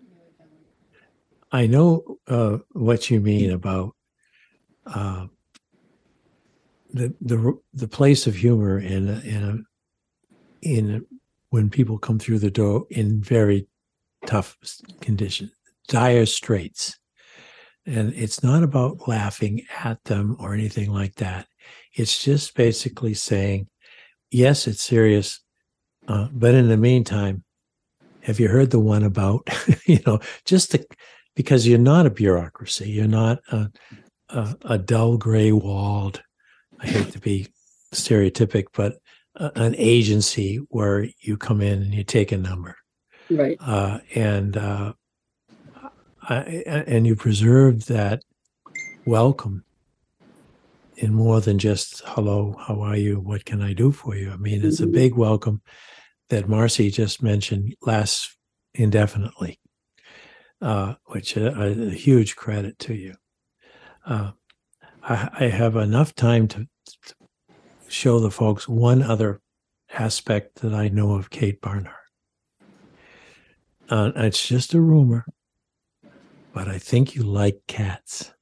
I 1.51 1.65
know 1.67 2.19
uh, 2.27 2.59
what 2.73 3.09
you 3.09 3.19
mean 3.19 3.51
about 3.51 3.95
uh, 4.85 5.27
the 6.95 7.13
the 7.21 7.59
the 7.73 7.87
place 7.87 8.25
of 8.25 8.35
humor 8.35 8.79
in 8.79 9.09
a, 9.09 9.19
in 9.19 9.43
a, 9.43 10.67
in 10.67 10.95
a, 10.95 10.99
when 11.49 11.69
people 11.69 11.97
come 11.97 12.17
through 12.17 12.39
the 12.39 12.51
door 12.51 12.85
in 12.89 13.21
very 13.21 13.67
tough 14.25 14.57
conditions, 15.01 15.51
dire 15.87 16.25
straits, 16.25 16.97
and 17.85 18.13
it's 18.13 18.41
not 18.41 18.63
about 18.63 19.07
laughing 19.07 19.61
at 19.83 20.03
them 20.05 20.37
or 20.39 20.53
anything 20.53 20.91
like 20.91 21.15
that. 21.15 21.47
It's 21.93 22.23
just 22.23 22.55
basically 22.55 23.13
saying, 23.13 23.67
yes, 24.31 24.65
it's 24.65 24.81
serious, 24.81 25.41
uh, 26.07 26.29
but 26.31 26.55
in 26.55 26.69
the 26.69 26.77
meantime, 26.77 27.43
have 28.21 28.39
you 28.39 28.47
heard 28.47 28.71
the 28.71 28.79
one 28.79 29.03
about 29.03 29.47
you 29.85 29.99
know 30.07 30.19
just 30.45 30.71
the 30.71 30.85
because 31.35 31.67
you're 31.67 31.77
not 31.77 32.05
a 32.05 32.09
bureaucracy. 32.09 32.89
You're 32.89 33.07
not 33.07 33.39
a, 33.51 33.69
a, 34.29 34.55
a 34.63 34.77
dull 34.77 35.17
gray 35.17 35.51
walled, 35.51 36.23
I 36.79 36.87
hate 36.87 37.11
to 37.13 37.19
be 37.19 37.47
stereotypic, 37.93 38.65
but 38.73 38.97
a, 39.35 39.51
an 39.55 39.75
agency 39.77 40.57
where 40.69 41.07
you 41.21 41.37
come 41.37 41.61
in 41.61 41.81
and 41.81 41.93
you 41.93 42.03
take 42.03 42.31
a 42.31 42.37
number, 42.37 42.77
Right. 43.29 43.57
uh, 43.59 43.99
and 44.13 44.57
uh, 44.57 44.93
I, 46.21 46.39
and 46.87 47.05
you 47.05 47.15
preserve 47.15 47.85
that 47.87 48.23
welcome 49.05 49.63
in 50.97 51.13
more 51.13 51.41
than 51.41 51.59
just 51.59 52.01
hello, 52.05 52.55
how 52.59 52.81
are 52.81 52.95
you, 52.97 53.19
what 53.19 53.45
can 53.45 53.61
I 53.61 53.73
do 53.73 53.91
for 53.91 54.15
you? 54.15 54.31
I 54.31 54.37
mean, 54.37 54.65
it's 54.65 54.79
a 54.79 54.85
Mhm. 54.87 54.93
big 54.93 55.15
welcome 55.15 55.61
that 56.29 56.47
Marcy 56.47 56.89
just 56.89 57.21
mentioned 57.21 57.75
lasts 57.81 58.35
indefinitely, 58.73 59.59
uh, 60.61 60.95
which 61.07 61.37
uh, 61.37 61.53
a, 61.55 61.87
a 61.87 61.91
huge 61.91 62.35
credit 62.35 62.79
to 62.79 62.93
you. 62.95 63.15
Uh, 65.07 65.29
I, 65.33 65.45
I 65.45 65.47
have 65.49 65.75
enough 65.75 66.15
time 66.15 66.47
to, 66.49 66.67
show 67.87 68.19
the 68.19 68.31
folks 68.31 68.67
one 68.67 69.01
other 69.01 69.39
aspect 69.93 70.55
that 70.55 70.73
I 70.73 70.87
know 70.89 71.13
of 71.13 71.29
Kate 71.29 71.61
Barnhart. 71.61 71.95
Uh, 73.89 74.11
it's 74.15 74.47
just 74.47 74.73
a 74.73 74.81
rumor, 74.81 75.25
but 76.53 76.67
I 76.67 76.79
think 76.79 77.15
you 77.15 77.23
like 77.23 77.61
cats. 77.67 78.33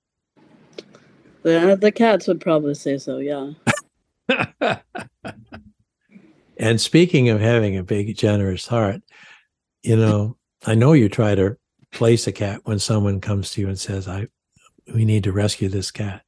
The, 1.43 1.77
the 1.79 1.91
cats 1.91 2.27
would 2.27 2.39
probably 2.39 2.73
say 2.73 2.97
so, 2.97 3.17
yeah. 3.17 3.51
and 6.57 6.79
speaking 6.79 7.29
of 7.29 7.41
having 7.41 7.77
a 7.77 7.83
big, 7.83 8.15
generous 8.15 8.65
heart, 8.65 9.01
you 9.81 9.97
know, 9.97 10.37
I 10.65 10.75
know 10.75 10.93
you 10.93 11.09
try 11.09 11.35
to 11.35 11.57
place 11.91 12.25
a 12.25 12.31
cat 12.31 12.61
when 12.63 12.79
someone 12.79 13.19
comes 13.19 13.51
to 13.51 13.61
you 13.61 13.67
and 13.67 13.77
says, 13.77 14.07
"I, 14.07 14.27
we 14.93 15.03
need 15.03 15.25
to 15.25 15.33
rescue 15.33 15.67
this 15.67 15.91
cat," 15.91 16.23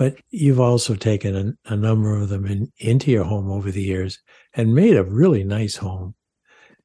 but 0.00 0.16
you've 0.30 0.60
also 0.60 0.94
taken 0.94 1.36
a, 1.66 1.74
a 1.74 1.76
number 1.76 2.16
of 2.16 2.30
them 2.30 2.46
in, 2.46 2.72
into 2.78 3.10
your 3.10 3.24
home 3.24 3.50
over 3.50 3.70
the 3.70 3.82
years 3.82 4.18
and 4.54 4.74
made 4.74 4.96
a 4.96 5.04
really 5.04 5.44
nice 5.44 5.76
home 5.76 6.14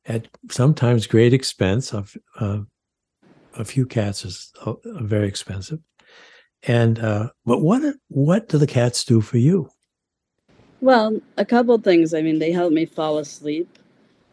at 0.06 0.28
sometimes 0.52 1.08
great 1.08 1.34
expense. 1.34 1.94
Of 1.94 2.18
uh, 2.42 2.60
a 3.54 3.64
few 3.64 3.86
cats 3.86 4.26
is 4.26 4.52
uh, 4.66 4.74
very 4.84 5.30
expensive, 5.30 5.80
and 6.64 7.00
uh, 7.00 7.30
but 7.46 7.62
what 7.62 7.96
what 8.10 8.50
do 8.50 8.58
the 8.58 8.68
cats 8.68 9.06
do 9.06 9.22
for 9.22 9.38
you? 9.38 9.70
Well, 10.82 11.22
a 11.38 11.46
couple 11.46 11.78
things. 11.78 12.14
I 12.14 12.22
mean, 12.22 12.40
they 12.40 12.52
help 12.52 12.74
me 12.74 12.86
fall 12.86 13.20
asleep. 13.20 13.80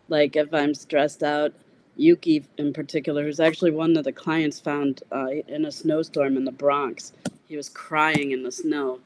Like 0.08 0.34
if 0.34 0.52
I'm 0.52 0.74
stressed 0.74 1.22
out, 1.22 1.52
Yuki 1.94 2.44
in 2.58 2.72
particular, 2.72 3.22
who's 3.22 3.38
actually 3.38 3.70
one 3.70 3.96
of 3.96 4.02
the 4.02 4.12
clients 4.12 4.58
found 4.58 5.04
uh, 5.12 5.28
in 5.46 5.66
a 5.66 5.70
snowstorm 5.70 6.36
in 6.36 6.44
the 6.44 6.50
Bronx. 6.50 7.12
He 7.52 7.58
was 7.58 7.70
crying 7.70 8.32
in 8.32 8.44
the 8.44 8.52
snow, 8.52 9.00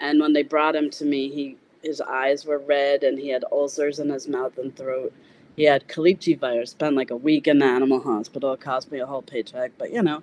and 0.00 0.20
when 0.20 0.34
they 0.34 0.42
brought 0.44 0.76
him 0.76 0.90
to 0.92 1.06
me, 1.06 1.30
he 1.30 1.58
his 1.82 2.00
eyes 2.02 2.46
were 2.46 2.58
red 2.58 3.04
and 3.04 3.18
he 3.18 3.30
had 3.30 3.44
ulcers 3.52 4.00
in 4.00 4.10
his 4.10 4.28
mouth 4.28 4.58
and 4.58 4.74
throat. 4.76 5.12
He 5.56 5.64
had 5.64 5.88
calicivirus. 5.88 6.70
Spent 6.70 6.96
like 6.96 7.10
a 7.12 7.16
week 7.16 7.48
in 7.48 7.60
the 7.60 7.66
animal 7.66 8.00
hospital. 8.00 8.54
It 8.54 8.62
cost 8.62 8.92
me 8.92 9.00
a 9.00 9.06
whole 9.06 9.22
paycheck, 9.22 9.72
but 9.78 9.92
you 9.92 10.02
know, 10.02 10.22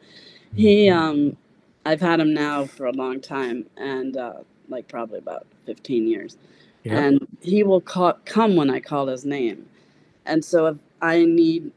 he 0.55 0.89
um, 0.89 1.37
I've 1.85 2.01
had 2.01 2.19
him 2.21 2.33
now 2.33 2.65
for 2.65 2.87
a 2.87 2.93
long 2.93 3.21
time 3.21 3.65
and 3.77 4.17
uh, 4.17 4.39
like 4.69 4.87
probably 4.89 5.19
about 5.19 5.47
fifteen 5.65 6.07
years 6.07 6.37
Yeah. 6.83 7.05
and 7.09 7.27
he 7.41 7.63
will 7.63 7.81
call, 7.81 8.15
come 8.25 8.55
when 8.57 8.71
I 8.71 8.81
call 8.81 9.07
his 9.07 9.25
name. 9.25 9.67
And 10.25 10.45
so 10.45 10.67
if 10.67 10.77
I 11.01 11.25
need, 11.25 11.71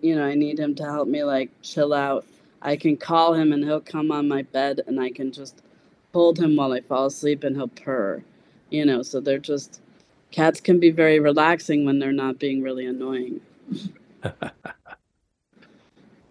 you 0.00 0.16
know, 0.16 0.24
I 0.24 0.34
need 0.34 0.58
him 0.60 0.74
to 0.76 0.84
help 0.84 1.08
me 1.08 1.24
like 1.24 1.50
chill 1.62 1.94
out, 1.94 2.26
I 2.62 2.76
can 2.76 2.96
call 2.96 3.34
him 3.34 3.52
and 3.52 3.64
he'll 3.64 3.80
come 3.80 4.10
on 4.10 4.28
my 4.28 4.42
bed 4.42 4.80
and 4.86 5.00
I 5.00 5.10
can 5.10 5.32
just 5.32 5.62
hold 6.12 6.38
him 6.38 6.56
while 6.56 6.72
I 6.72 6.80
fall 6.80 7.06
asleep 7.06 7.44
and 7.44 7.56
he'll 7.56 7.68
purr. 7.68 8.22
You 8.70 8.84
know, 8.84 9.02
so 9.02 9.20
they're 9.20 9.38
just 9.38 9.80
cats 10.30 10.60
can 10.60 10.78
be 10.78 10.90
very 10.90 11.18
relaxing 11.18 11.84
when 11.84 11.98
they're 11.98 12.12
not 12.12 12.38
being 12.38 12.62
really 12.62 12.86
annoying. 12.86 13.40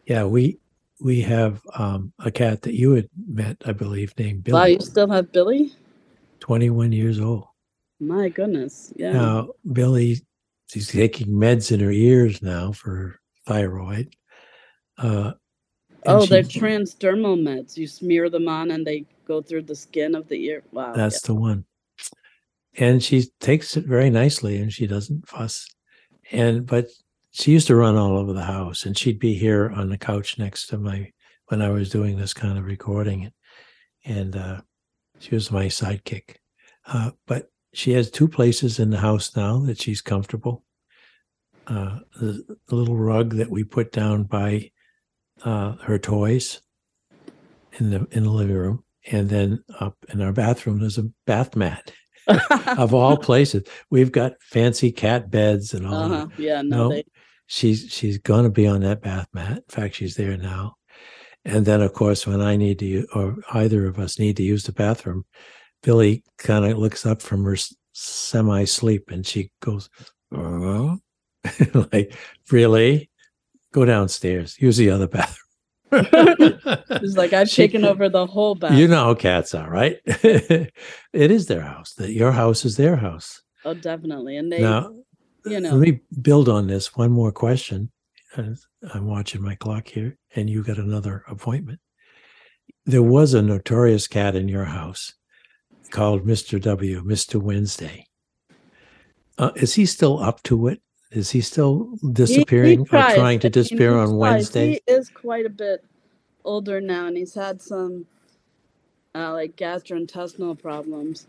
Yeah, 0.10 0.24
we 0.24 0.58
we 1.00 1.22
have 1.22 1.62
um, 1.76 2.12
a 2.18 2.32
cat 2.32 2.64
that 2.64 2.74
you 2.74 2.94
had 2.94 3.08
met, 3.28 3.58
I 3.64 3.74
believe, 3.74 4.18
named 4.18 4.48
Wow, 4.48 4.62
Billy, 4.64 4.74
you 4.74 4.80
still 4.80 5.08
have 5.08 5.32
Billy? 5.32 5.72
21 6.40 6.92
years 6.92 7.20
old. 7.20 7.46
My 8.00 8.28
goodness. 8.28 8.92
Yeah. 8.96 9.12
Now, 9.12 9.50
Billy, 9.72 10.18
she's 10.68 10.88
taking 10.88 11.28
meds 11.28 11.72
in 11.72 11.80
her 11.80 11.92
ears 11.92 12.42
now 12.42 12.72
for 12.72 13.20
thyroid. 13.46 14.16
Uh, 14.98 15.34
oh, 16.06 16.26
they're 16.26 16.44
transdermal 16.44 17.40
meds. 17.40 17.78
You 17.78 17.88
smear 17.88 18.30
them 18.30 18.48
on 18.48 18.72
and 18.72 18.86
they 18.86 19.06
go 19.26 19.42
through 19.42 19.64
the 19.64 19.76
skin 19.76 20.16
of 20.16 20.28
the 20.28 20.44
ear. 20.46 20.64
Wow. 20.72 20.94
That's 20.94 21.22
the 21.22 21.36
one. 21.36 21.66
And 22.78 23.04
she 23.04 23.26
takes 23.40 23.78
it 23.78 23.86
very 23.86 24.10
nicely 24.10 24.58
and 24.58 24.72
she 24.72 24.88
doesn't 24.88 25.28
fuss. 25.28 25.68
And 26.32 26.66
but 26.66 26.88
she 27.32 27.52
used 27.52 27.68
to 27.68 27.76
run 27.76 27.96
all 27.96 28.18
over 28.18 28.34
the 28.34 28.44
house 28.44 28.86
and 28.86 28.98
she'd 28.98 29.20
be 29.20 29.34
here 29.34 29.70
on 29.70 29.90
the 29.90 29.98
couch 29.98 30.38
next 30.40 30.68
to 30.68 30.78
my 30.78 31.12
when 31.48 31.62
I 31.62 31.70
was 31.70 31.90
doing 31.90 32.18
this 32.18 32.34
kind 32.34 32.58
of 32.58 32.66
recording. 32.66 33.32
And 34.06 34.36
uh 34.36 34.62
she 35.20 35.36
was 35.36 35.52
my 35.52 35.66
sidekick. 35.66 36.36
Uh 36.86 37.12
but 37.28 37.52
she 37.74 37.92
has 37.92 38.10
two 38.10 38.28
places 38.28 38.80
in 38.80 38.90
the 38.90 38.98
house 38.98 39.36
now 39.36 39.60
that 39.60 39.82
she's 39.82 40.02
comfortable. 40.02 40.64
Uh 41.68 42.00
the, 42.20 42.58
the 42.68 42.76
little 42.76 42.98
rug 42.98 43.36
that 43.36 43.50
we 43.50 43.64
put 43.64 43.92
down 43.92 44.24
by 44.24 44.72
uh 45.44 45.74
her 45.84 45.98
toys 46.00 46.62
in 47.80 47.92
the 47.92 48.08
in 48.12 48.24
the 48.24 48.30
living 48.32 48.56
room. 48.56 48.84
And 49.12 49.30
then 49.30 49.64
up 49.80 49.98
in 50.10 50.22
our 50.22 50.34
bathroom 50.34 50.80
there's 50.80 50.98
a 50.98 51.10
bath 51.26 51.56
mat 51.56 51.92
of 52.78 52.94
all 52.94 53.18
places. 53.18 53.64
We've 53.90 54.12
got 54.12 54.34
fancy 54.42 54.92
cat 54.92 55.32
beds 55.32 55.74
and 55.74 55.88
all. 55.88 56.14
Uh-huh. 56.14 56.28
Yeah, 56.38 56.62
no, 56.62 56.78
No. 56.78 56.90
they 56.90 57.04
She's 57.52 57.88
she's 57.92 58.20
going 58.20 58.44
to 58.44 58.52
be 58.52 58.68
on 58.68 58.82
that 58.82 59.02
bath 59.02 59.28
mat. 59.34 59.58
In 59.58 59.64
fact, 59.70 59.96
she's 59.96 60.16
there 60.16 60.38
now. 60.38 60.76
And 61.46 61.66
then, 61.66 61.82
of 61.82 61.94
course, 61.94 62.28
when 62.28 62.42
I 62.42 62.56
need 62.58 62.78
to, 62.80 63.08
or 63.16 63.38
either 63.54 63.88
of 63.88 63.98
us 63.98 64.20
need 64.20 64.38
to 64.38 64.44
use 64.44 64.66
the 64.66 64.72
bathroom, 64.72 65.26
Billy 65.82 66.24
kind 66.38 66.64
of 66.66 66.78
looks 66.78 67.08
up 67.08 67.24
from 67.24 67.44
her 67.46 67.58
semi 67.94 68.66
sleep 68.66 69.10
and 69.10 69.26
she 69.26 69.50
goes, 69.62 69.90
"Oh," 70.32 71.00
like, 71.92 72.14
really? 72.52 73.09
Go 73.72 73.86
downstairs. 73.86 74.60
Use 74.60 74.78
the 74.78 74.90
other 74.90 75.08
bathroom. 75.08 75.46
It's 76.92 77.16
like 77.16 77.34
I've 77.34 77.50
taken 77.50 77.86
over 77.86 78.10
the 78.10 78.26
whole 78.26 78.56
bathroom. 78.56 78.80
You 78.80 78.88
know 78.88 79.06
how 79.06 79.14
cats 79.16 79.56
are, 79.56 79.70
right? 79.70 80.00
it 80.06 80.72
is 81.14 81.48
their 81.48 81.62
house. 81.62 81.94
That 81.94 82.12
your 82.12 82.32
house 82.32 82.66
is 82.66 82.78
their 82.78 82.96
house. 82.96 83.42
Oh, 83.66 83.74
definitely. 83.74 84.38
And 84.38 84.52
they, 84.52 84.62
now, 84.62 84.94
you 85.46 85.60
know, 85.60 85.72
let 85.72 85.80
me 85.80 86.02
build 86.22 86.50
on 86.50 86.68
this. 86.68 86.96
One 86.96 87.12
more 87.12 87.32
question. 87.32 87.92
I'm 88.36 89.08
watching 89.08 89.42
my 89.42 89.56
clock 89.56 89.88
here, 89.88 90.18
and 90.36 90.50
you 90.50 90.64
got 90.64 90.78
another 90.78 91.24
appointment. 91.28 91.80
There 92.86 93.04
was 93.04 93.34
a 93.34 93.42
notorious 93.42 94.08
cat 94.08 94.36
in 94.36 94.48
your 94.48 94.66
house 94.66 95.14
called 95.90 96.26
Mr. 96.26 96.62
W, 96.62 97.04
Mr. 97.04 97.42
Wednesday. 97.42 98.06
Uh, 99.38 99.52
is 99.56 99.74
he 99.74 99.86
still 99.86 100.20
up 100.20 100.44
to 100.44 100.68
it? 100.68 100.82
Is 101.12 101.32
he 101.32 101.42
still 101.42 101.90
he- 102.02 102.08
he 102.08 102.14
disappearing 102.14 102.82
or 102.82 102.86
trying 102.86 103.40
to 103.40 103.50
disappear 103.50 103.98
on. 103.98 104.16
Wednesday? 104.18 104.82
He 104.86 104.94
is 104.94 105.10
quite 105.10 105.46
a 105.46 105.50
bit 105.50 105.84
older 106.46 106.80
now, 106.80 107.08
and 107.08 107.18
he's 107.18 107.34
had 107.34 107.62
some 107.62 108.06
uh, 109.16 109.34
like 109.34 109.56
gastrointestinal 109.56 110.60
problems. 110.62 111.28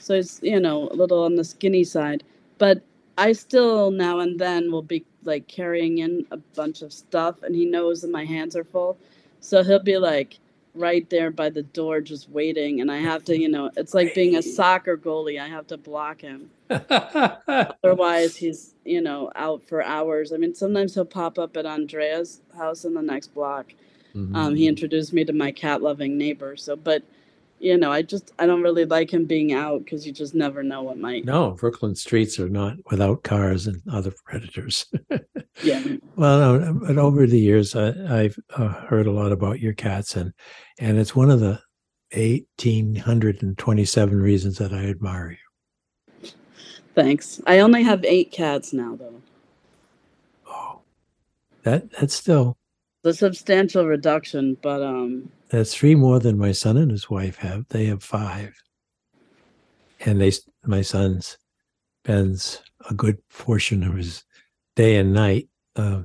So 0.00 0.14
he's, 0.16 0.40
you 0.42 0.60
know, 0.60 0.88
a 0.88 0.94
little 0.94 1.22
on 1.24 1.34
the 1.34 1.44
skinny 1.44 1.84
side. 1.84 2.24
But 2.56 2.80
I 3.18 3.32
still 3.32 3.90
now 3.90 4.20
and 4.20 4.38
then 4.38 4.70
will 4.72 4.82
be 4.82 5.04
like 5.24 5.46
carrying 5.46 5.98
in 5.98 6.24
a 6.30 6.36
bunch 6.38 6.82
of 6.82 6.92
stuff, 6.92 7.42
and 7.42 7.54
he 7.54 7.66
knows 7.66 8.00
that 8.02 8.10
my 8.10 8.24
hands 8.24 8.56
are 8.56 8.64
full. 8.64 8.96
So 9.40 9.62
he'll 9.62 9.82
be 9.82 9.98
like 9.98 10.38
right 10.74 11.08
there 11.10 11.30
by 11.30 11.50
the 11.50 11.62
door 11.64 12.00
just 12.00 12.30
waiting, 12.30 12.80
and 12.80 12.90
I 12.90 12.98
have 12.98 13.24
to, 13.26 13.38
you 13.38 13.48
know, 13.48 13.70
it's 13.76 13.92
like 13.94 14.14
being 14.14 14.36
a 14.36 14.42
soccer 14.42 14.96
goalie. 14.96 15.40
I 15.40 15.48
have 15.48 15.66
to 15.68 15.76
block 15.76 16.20
him. 16.22 16.50
Otherwise, 17.84 18.36
he's 18.36 18.74
you 18.84 19.00
know 19.00 19.30
out 19.36 19.62
for 19.68 19.82
hours. 19.82 20.32
I 20.32 20.36
mean, 20.36 20.54
sometimes 20.54 20.94
he'll 20.94 21.04
pop 21.04 21.38
up 21.38 21.56
at 21.56 21.66
Andrea's 21.66 22.40
house 22.56 22.84
in 22.84 22.94
the 22.94 23.02
next 23.02 23.28
block. 23.34 23.72
Um, 24.34 24.54
he 24.54 24.64
Mhm. 24.64 24.68
introduced 24.68 25.12
me 25.12 25.24
to 25.24 25.32
my 25.32 25.52
cat-loving 25.52 26.18
neighbor. 26.18 26.56
So, 26.56 26.74
but 26.76 27.02
you 27.60 27.76
know, 27.76 27.90
I 27.90 28.02
just 28.02 28.32
I 28.38 28.46
don't 28.46 28.62
really 28.62 28.84
like 28.84 29.12
him 29.12 29.24
being 29.24 29.52
out 29.52 29.84
because 29.84 30.06
you 30.06 30.12
just 30.12 30.34
never 30.34 30.62
know 30.62 30.82
what 30.82 30.98
might. 30.98 31.24
no, 31.24 31.52
Brooklyn 31.52 31.94
streets 31.94 32.38
are 32.38 32.48
not 32.48 32.76
without 32.90 33.22
cars 33.22 33.66
and 33.66 33.80
other 33.90 34.12
predators. 34.24 34.86
Yeah, 35.60 35.82
Well, 36.14 36.58
no, 36.60 36.72
but 36.86 36.98
over 36.98 37.26
the 37.26 37.40
years, 37.40 37.74
I, 37.74 37.88
I've 38.08 38.38
uh, 38.56 38.68
heard 38.86 39.08
a 39.08 39.10
lot 39.10 39.32
about 39.32 39.58
your 39.58 39.72
cats, 39.72 40.14
and 40.14 40.32
and 40.78 40.98
it's 40.98 41.16
one 41.16 41.30
of 41.30 41.40
the 41.40 41.60
eighteen 42.12 42.94
hundred 42.94 43.42
and 43.42 43.58
twenty-seven 43.58 44.20
reasons 44.22 44.58
that 44.58 44.72
I 44.72 44.84
admire 44.84 45.32
you. 45.32 45.47
Thanks. 46.94 47.40
I 47.46 47.60
only 47.60 47.82
have 47.82 48.04
eight 48.04 48.32
cats 48.32 48.72
now, 48.72 48.96
though. 48.96 49.22
Oh, 50.46 50.80
that 51.62 51.90
that's 51.92 52.14
still 52.14 52.56
a 53.04 53.12
substantial 53.12 53.86
reduction, 53.86 54.56
but 54.62 54.82
um, 54.82 55.30
that's 55.48 55.74
three 55.74 55.94
more 55.94 56.18
than 56.18 56.38
my 56.38 56.52
son 56.52 56.76
and 56.76 56.90
his 56.90 57.08
wife 57.08 57.36
have. 57.36 57.66
They 57.68 57.86
have 57.86 58.02
five, 58.02 58.54
and 60.00 60.20
they 60.20 60.32
my 60.64 60.82
sons 60.82 61.38
spends 62.04 62.62
a 62.88 62.94
good 62.94 63.18
portion 63.28 63.82
of 63.82 63.94
his 63.94 64.24
day 64.76 64.96
and 64.96 65.12
night 65.12 65.48
uh, 65.76 66.02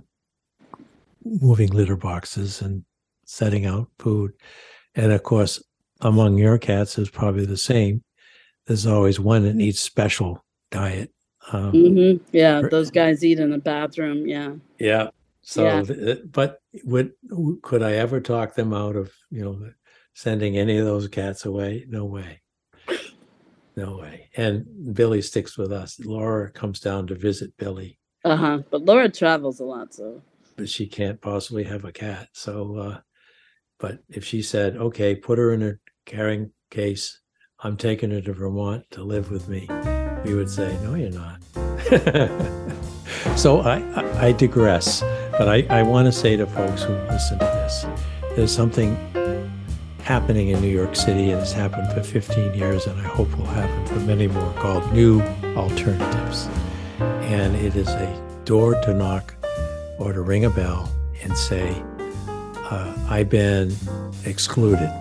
moving 1.24 1.70
litter 1.70 1.96
boxes 1.96 2.62
and 2.62 2.84
setting 3.26 3.66
out 3.66 3.90
food. 4.00 4.34
And 4.96 5.12
of 5.12 5.24
course, 5.24 5.62
among 6.02 6.38
your 6.38 6.58
cats 6.58 6.98
is 6.98 7.10
probably 7.10 7.46
the 7.46 7.58
same. 7.58 8.04
There's 8.66 8.86
always 8.86 9.20
one 9.20 9.44
that 9.44 9.56
needs 9.56 9.80
special 9.80 10.43
diet. 10.74 11.12
Um, 11.52 11.72
mm-hmm. 11.72 12.24
Yeah, 12.32 12.62
those 12.70 12.92
guys 12.92 13.24
eat 13.24 13.40
in 13.40 13.52
the 13.52 13.58
bathroom. 13.58 14.28
Yeah. 14.28 14.56
Yeah. 14.80 15.10
So, 15.42 15.64
yeah. 15.64 15.84
Th- 15.84 16.20
but 16.30 16.60
would 16.84 17.14
could 17.62 17.84
I 17.84 17.94
ever 17.94 18.20
talk 18.20 18.56
them 18.56 18.74
out 18.74 18.96
of 18.96 19.12
you 19.30 19.44
know 19.44 19.72
sending 20.14 20.58
any 20.58 20.78
of 20.78 20.86
those 20.86 21.08
cats 21.08 21.46
away? 21.46 21.86
No 21.88 22.06
way. 22.06 22.42
No 23.76 23.98
way. 23.98 24.30
And 24.36 24.66
Billy 24.94 25.22
sticks 25.22 25.58
with 25.58 25.72
us. 25.72 26.00
Laura 26.00 26.52
comes 26.52 26.80
down 26.80 27.08
to 27.08 27.16
visit 27.16 27.58
Billy. 27.58 27.98
Uh 28.24 28.36
huh. 28.36 28.60
But 28.70 28.86
Laura 28.86 29.10
travels 29.10 29.60
a 29.60 29.66
lot, 29.66 29.94
so. 29.94 30.22
But 30.56 30.70
she 30.70 30.86
can't 30.86 31.20
possibly 31.20 31.64
have 31.64 31.84
a 31.84 31.92
cat. 31.92 32.30
So, 32.34 32.78
uh, 32.78 33.00
but 33.80 34.00
if 34.10 34.24
she 34.24 34.44
said, 34.44 34.78
okay, 34.78 35.16
put 35.16 35.40
her 35.40 35.52
in 35.52 35.64
a 35.64 35.74
carrying 36.06 36.52
case, 36.70 37.20
I'm 37.60 37.76
taking 37.76 38.12
her 38.12 38.22
to 38.22 38.34
Vermont 38.34 38.86
to 38.92 39.04
live 39.04 39.32
with 39.32 39.50
me, 39.50 39.68
we 40.24 40.34
would 40.34 40.50
say, 40.50 40.78
no, 40.84 40.96
you're 40.96 41.12
not. 41.12 41.40
so 43.38 43.62
I, 43.62 43.80
I, 43.96 44.28
I 44.28 44.32
digress. 44.32 45.02
But 45.32 45.50
I, 45.50 45.66
I 45.70 45.84
want 45.84 46.06
to 46.06 46.12
say 46.12 46.36
to 46.36 46.46
folks 46.46 46.84
who 46.84 46.94
listen 46.94 47.40
to 47.40 47.46
this, 47.46 47.86
there's 48.36 48.54
something 48.54 48.96
happening 50.04 50.50
in 50.50 50.62
New 50.62 50.70
York 50.70 50.96
City 50.96 51.32
and 51.32 51.40
has 51.40 51.54
happened 51.54 51.92
for 51.94 52.04
15 52.04 52.54
years, 52.54 52.86
and 52.86 53.00
I 53.00 53.04
hope 53.04 53.36
will 53.38 53.46
happen 53.46 53.86
for 53.88 54.00
many 54.02 54.28
more, 54.28 54.54
called 54.54 54.92
New 54.94 55.22
Alternatives. 55.56 56.48
And 57.00 57.56
it 57.56 57.76
is 57.76 57.88
a 57.88 58.42
door 58.46 58.76
to 58.82 58.94
knock 58.94 59.34
or 59.98 60.14
to 60.14 60.22
ring 60.22 60.46
a 60.46 60.50
bell 60.50 60.92
and 61.24 61.38
say, 61.38 61.82
uh, 62.70 62.94
I've 63.10 63.30
been 63.30 63.76
excluded 64.26 64.92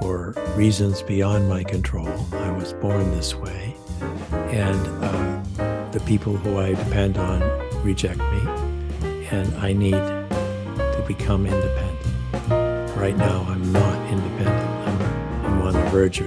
for 0.00 0.34
reasons 0.56 1.02
beyond 1.02 1.48
my 1.48 1.62
control. 1.62 2.08
I 2.32 2.50
was 2.50 2.72
born 2.72 3.10
this 3.10 3.34
way. 3.34 3.76
And 4.32 5.04
uh, 5.04 5.90
the 5.90 6.00
people 6.00 6.36
who 6.36 6.58
I 6.58 6.74
depend 6.74 7.18
on 7.18 7.40
reject 7.82 8.18
me. 8.18 8.40
And 9.30 9.54
I 9.56 9.72
need 9.72 9.92
to 9.92 11.04
become 11.06 11.46
independent 11.46 11.88
right 12.98 13.16
now 13.16 13.46
I'm 13.48 13.72
not 13.72 14.10
independent. 14.10 14.88
I'm, 14.88 15.02
I'm 15.44 15.62
on 15.62 15.72
the 15.72 15.90
verge 15.90 16.20
of 16.20 16.26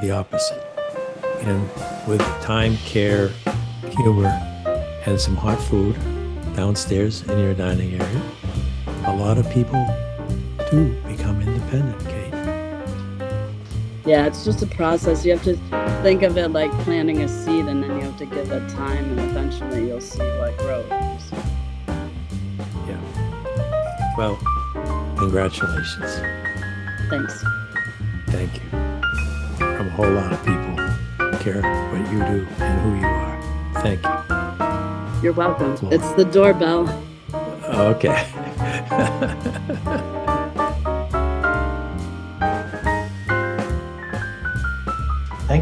the 0.00 0.12
opposite. 0.12 0.64
And 1.40 1.68
with 2.06 2.20
time, 2.40 2.76
care, 2.78 3.28
humor, 3.90 4.28
and 5.06 5.20
some 5.20 5.34
hot 5.34 5.60
food 5.60 5.96
downstairs 6.54 7.22
in 7.22 7.36
your 7.40 7.54
dining 7.54 8.00
area, 8.00 8.22
a 9.06 9.16
lot 9.16 9.38
of 9.38 9.50
people 9.50 9.84
do 10.70 10.94
become 11.02 11.42
independent, 11.42 11.98
Kate. 12.04 12.21
Yeah, 14.04 14.26
it's 14.26 14.44
just 14.44 14.62
a 14.62 14.66
process. 14.66 15.24
You 15.24 15.32
have 15.32 15.44
to 15.44 15.56
think 16.02 16.22
of 16.22 16.36
it 16.36 16.48
like 16.48 16.70
planting 16.80 17.20
a 17.22 17.28
seed, 17.28 17.66
and 17.66 17.82
then 17.82 17.96
you 17.96 18.02
have 18.02 18.18
to 18.18 18.26
give 18.26 18.50
it 18.50 18.68
time, 18.70 19.18
and 19.18 19.20
eventually 19.20 19.88
you'll 19.88 20.00
see 20.00 20.18
what 20.38 20.56
grows. 20.58 21.32
Yeah. 22.88 24.14
Well, 24.18 24.38
Congratulations. 25.22 26.20
Thanks. 27.08 27.44
Thank 28.30 28.52
you. 28.54 28.70
From 29.56 29.86
a 29.86 29.90
whole 29.90 30.10
lot 30.10 30.32
of 30.32 30.38
people 30.40 30.74
care 31.38 31.62
what 31.92 32.12
you 32.12 32.18
do 32.18 32.46
and 32.58 32.80
who 32.80 32.96
you 32.96 33.06
are. 33.06 33.40
Thank 33.82 34.02
you. 34.02 35.22
You're 35.22 35.32
welcome. 35.32 35.76
It's 35.92 36.12
the 36.14 36.24
doorbell. 36.24 36.88
Okay. 37.64 38.28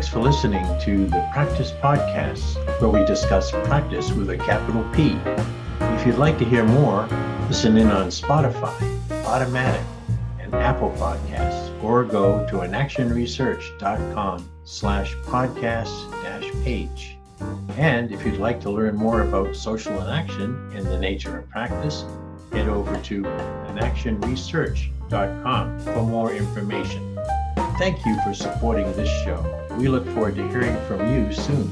Thanks 0.01 0.15
for 0.15 0.21
listening 0.21 0.65
to 0.81 1.05
the 1.05 1.29
Practice 1.31 1.73
Podcast, 1.73 2.57
where 2.81 2.89
we 2.89 3.05
discuss 3.05 3.51
practice 3.51 4.11
with 4.11 4.31
a 4.31 4.39
capital 4.39 4.83
P. 4.95 5.19
If 5.95 6.07
you'd 6.07 6.17
like 6.17 6.39
to 6.39 6.45
hear 6.47 6.65
more, 6.65 7.07
listen 7.49 7.77
in 7.77 7.89
on 7.89 8.07
Spotify 8.07 8.73
Automatic, 9.27 9.85
and 10.39 10.55
Apple 10.55 10.91
Podcasts, 10.93 11.85
or 11.85 12.05
go 12.05 12.47
to 12.47 12.61
inactionresearch.com 12.61 14.51
slash 14.65 15.15
podcast 15.17 16.11
dash 16.23 16.51
page. 16.65 17.19
And 17.77 18.11
if 18.11 18.25
you'd 18.25 18.41
like 18.41 18.59
to 18.63 18.71
learn 18.71 18.97
more 18.97 19.21
about 19.21 19.55
social 19.55 20.01
inaction 20.01 20.73
and 20.75 20.87
the 20.87 20.99
nature 20.99 21.41
of 21.41 21.51
practice, 21.51 22.07
head 22.53 22.71
over 22.71 22.97
to 23.03 23.23
inactionresearch.com 23.23 25.81
for 25.81 26.03
more 26.05 26.33
information. 26.33 27.10
Thank 27.81 28.05
you 28.05 28.15
for 28.23 28.35
supporting 28.35 28.93
this 28.93 29.09
show. 29.25 29.41
We 29.79 29.89
look 29.89 30.05
forward 30.09 30.37
to 30.37 30.47
hearing 30.49 30.77
from 30.87 31.01
you 31.11 31.33
soon. 31.33 31.71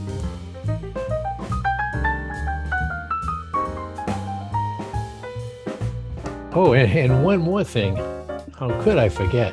Oh, 6.55 6.73
and, 6.73 6.91
and 6.91 7.23
one 7.23 7.41
more 7.41 7.63
thing. 7.63 7.97
How 8.59 8.71
could 8.81 8.97
I 8.97 9.11
forget? 9.11 9.53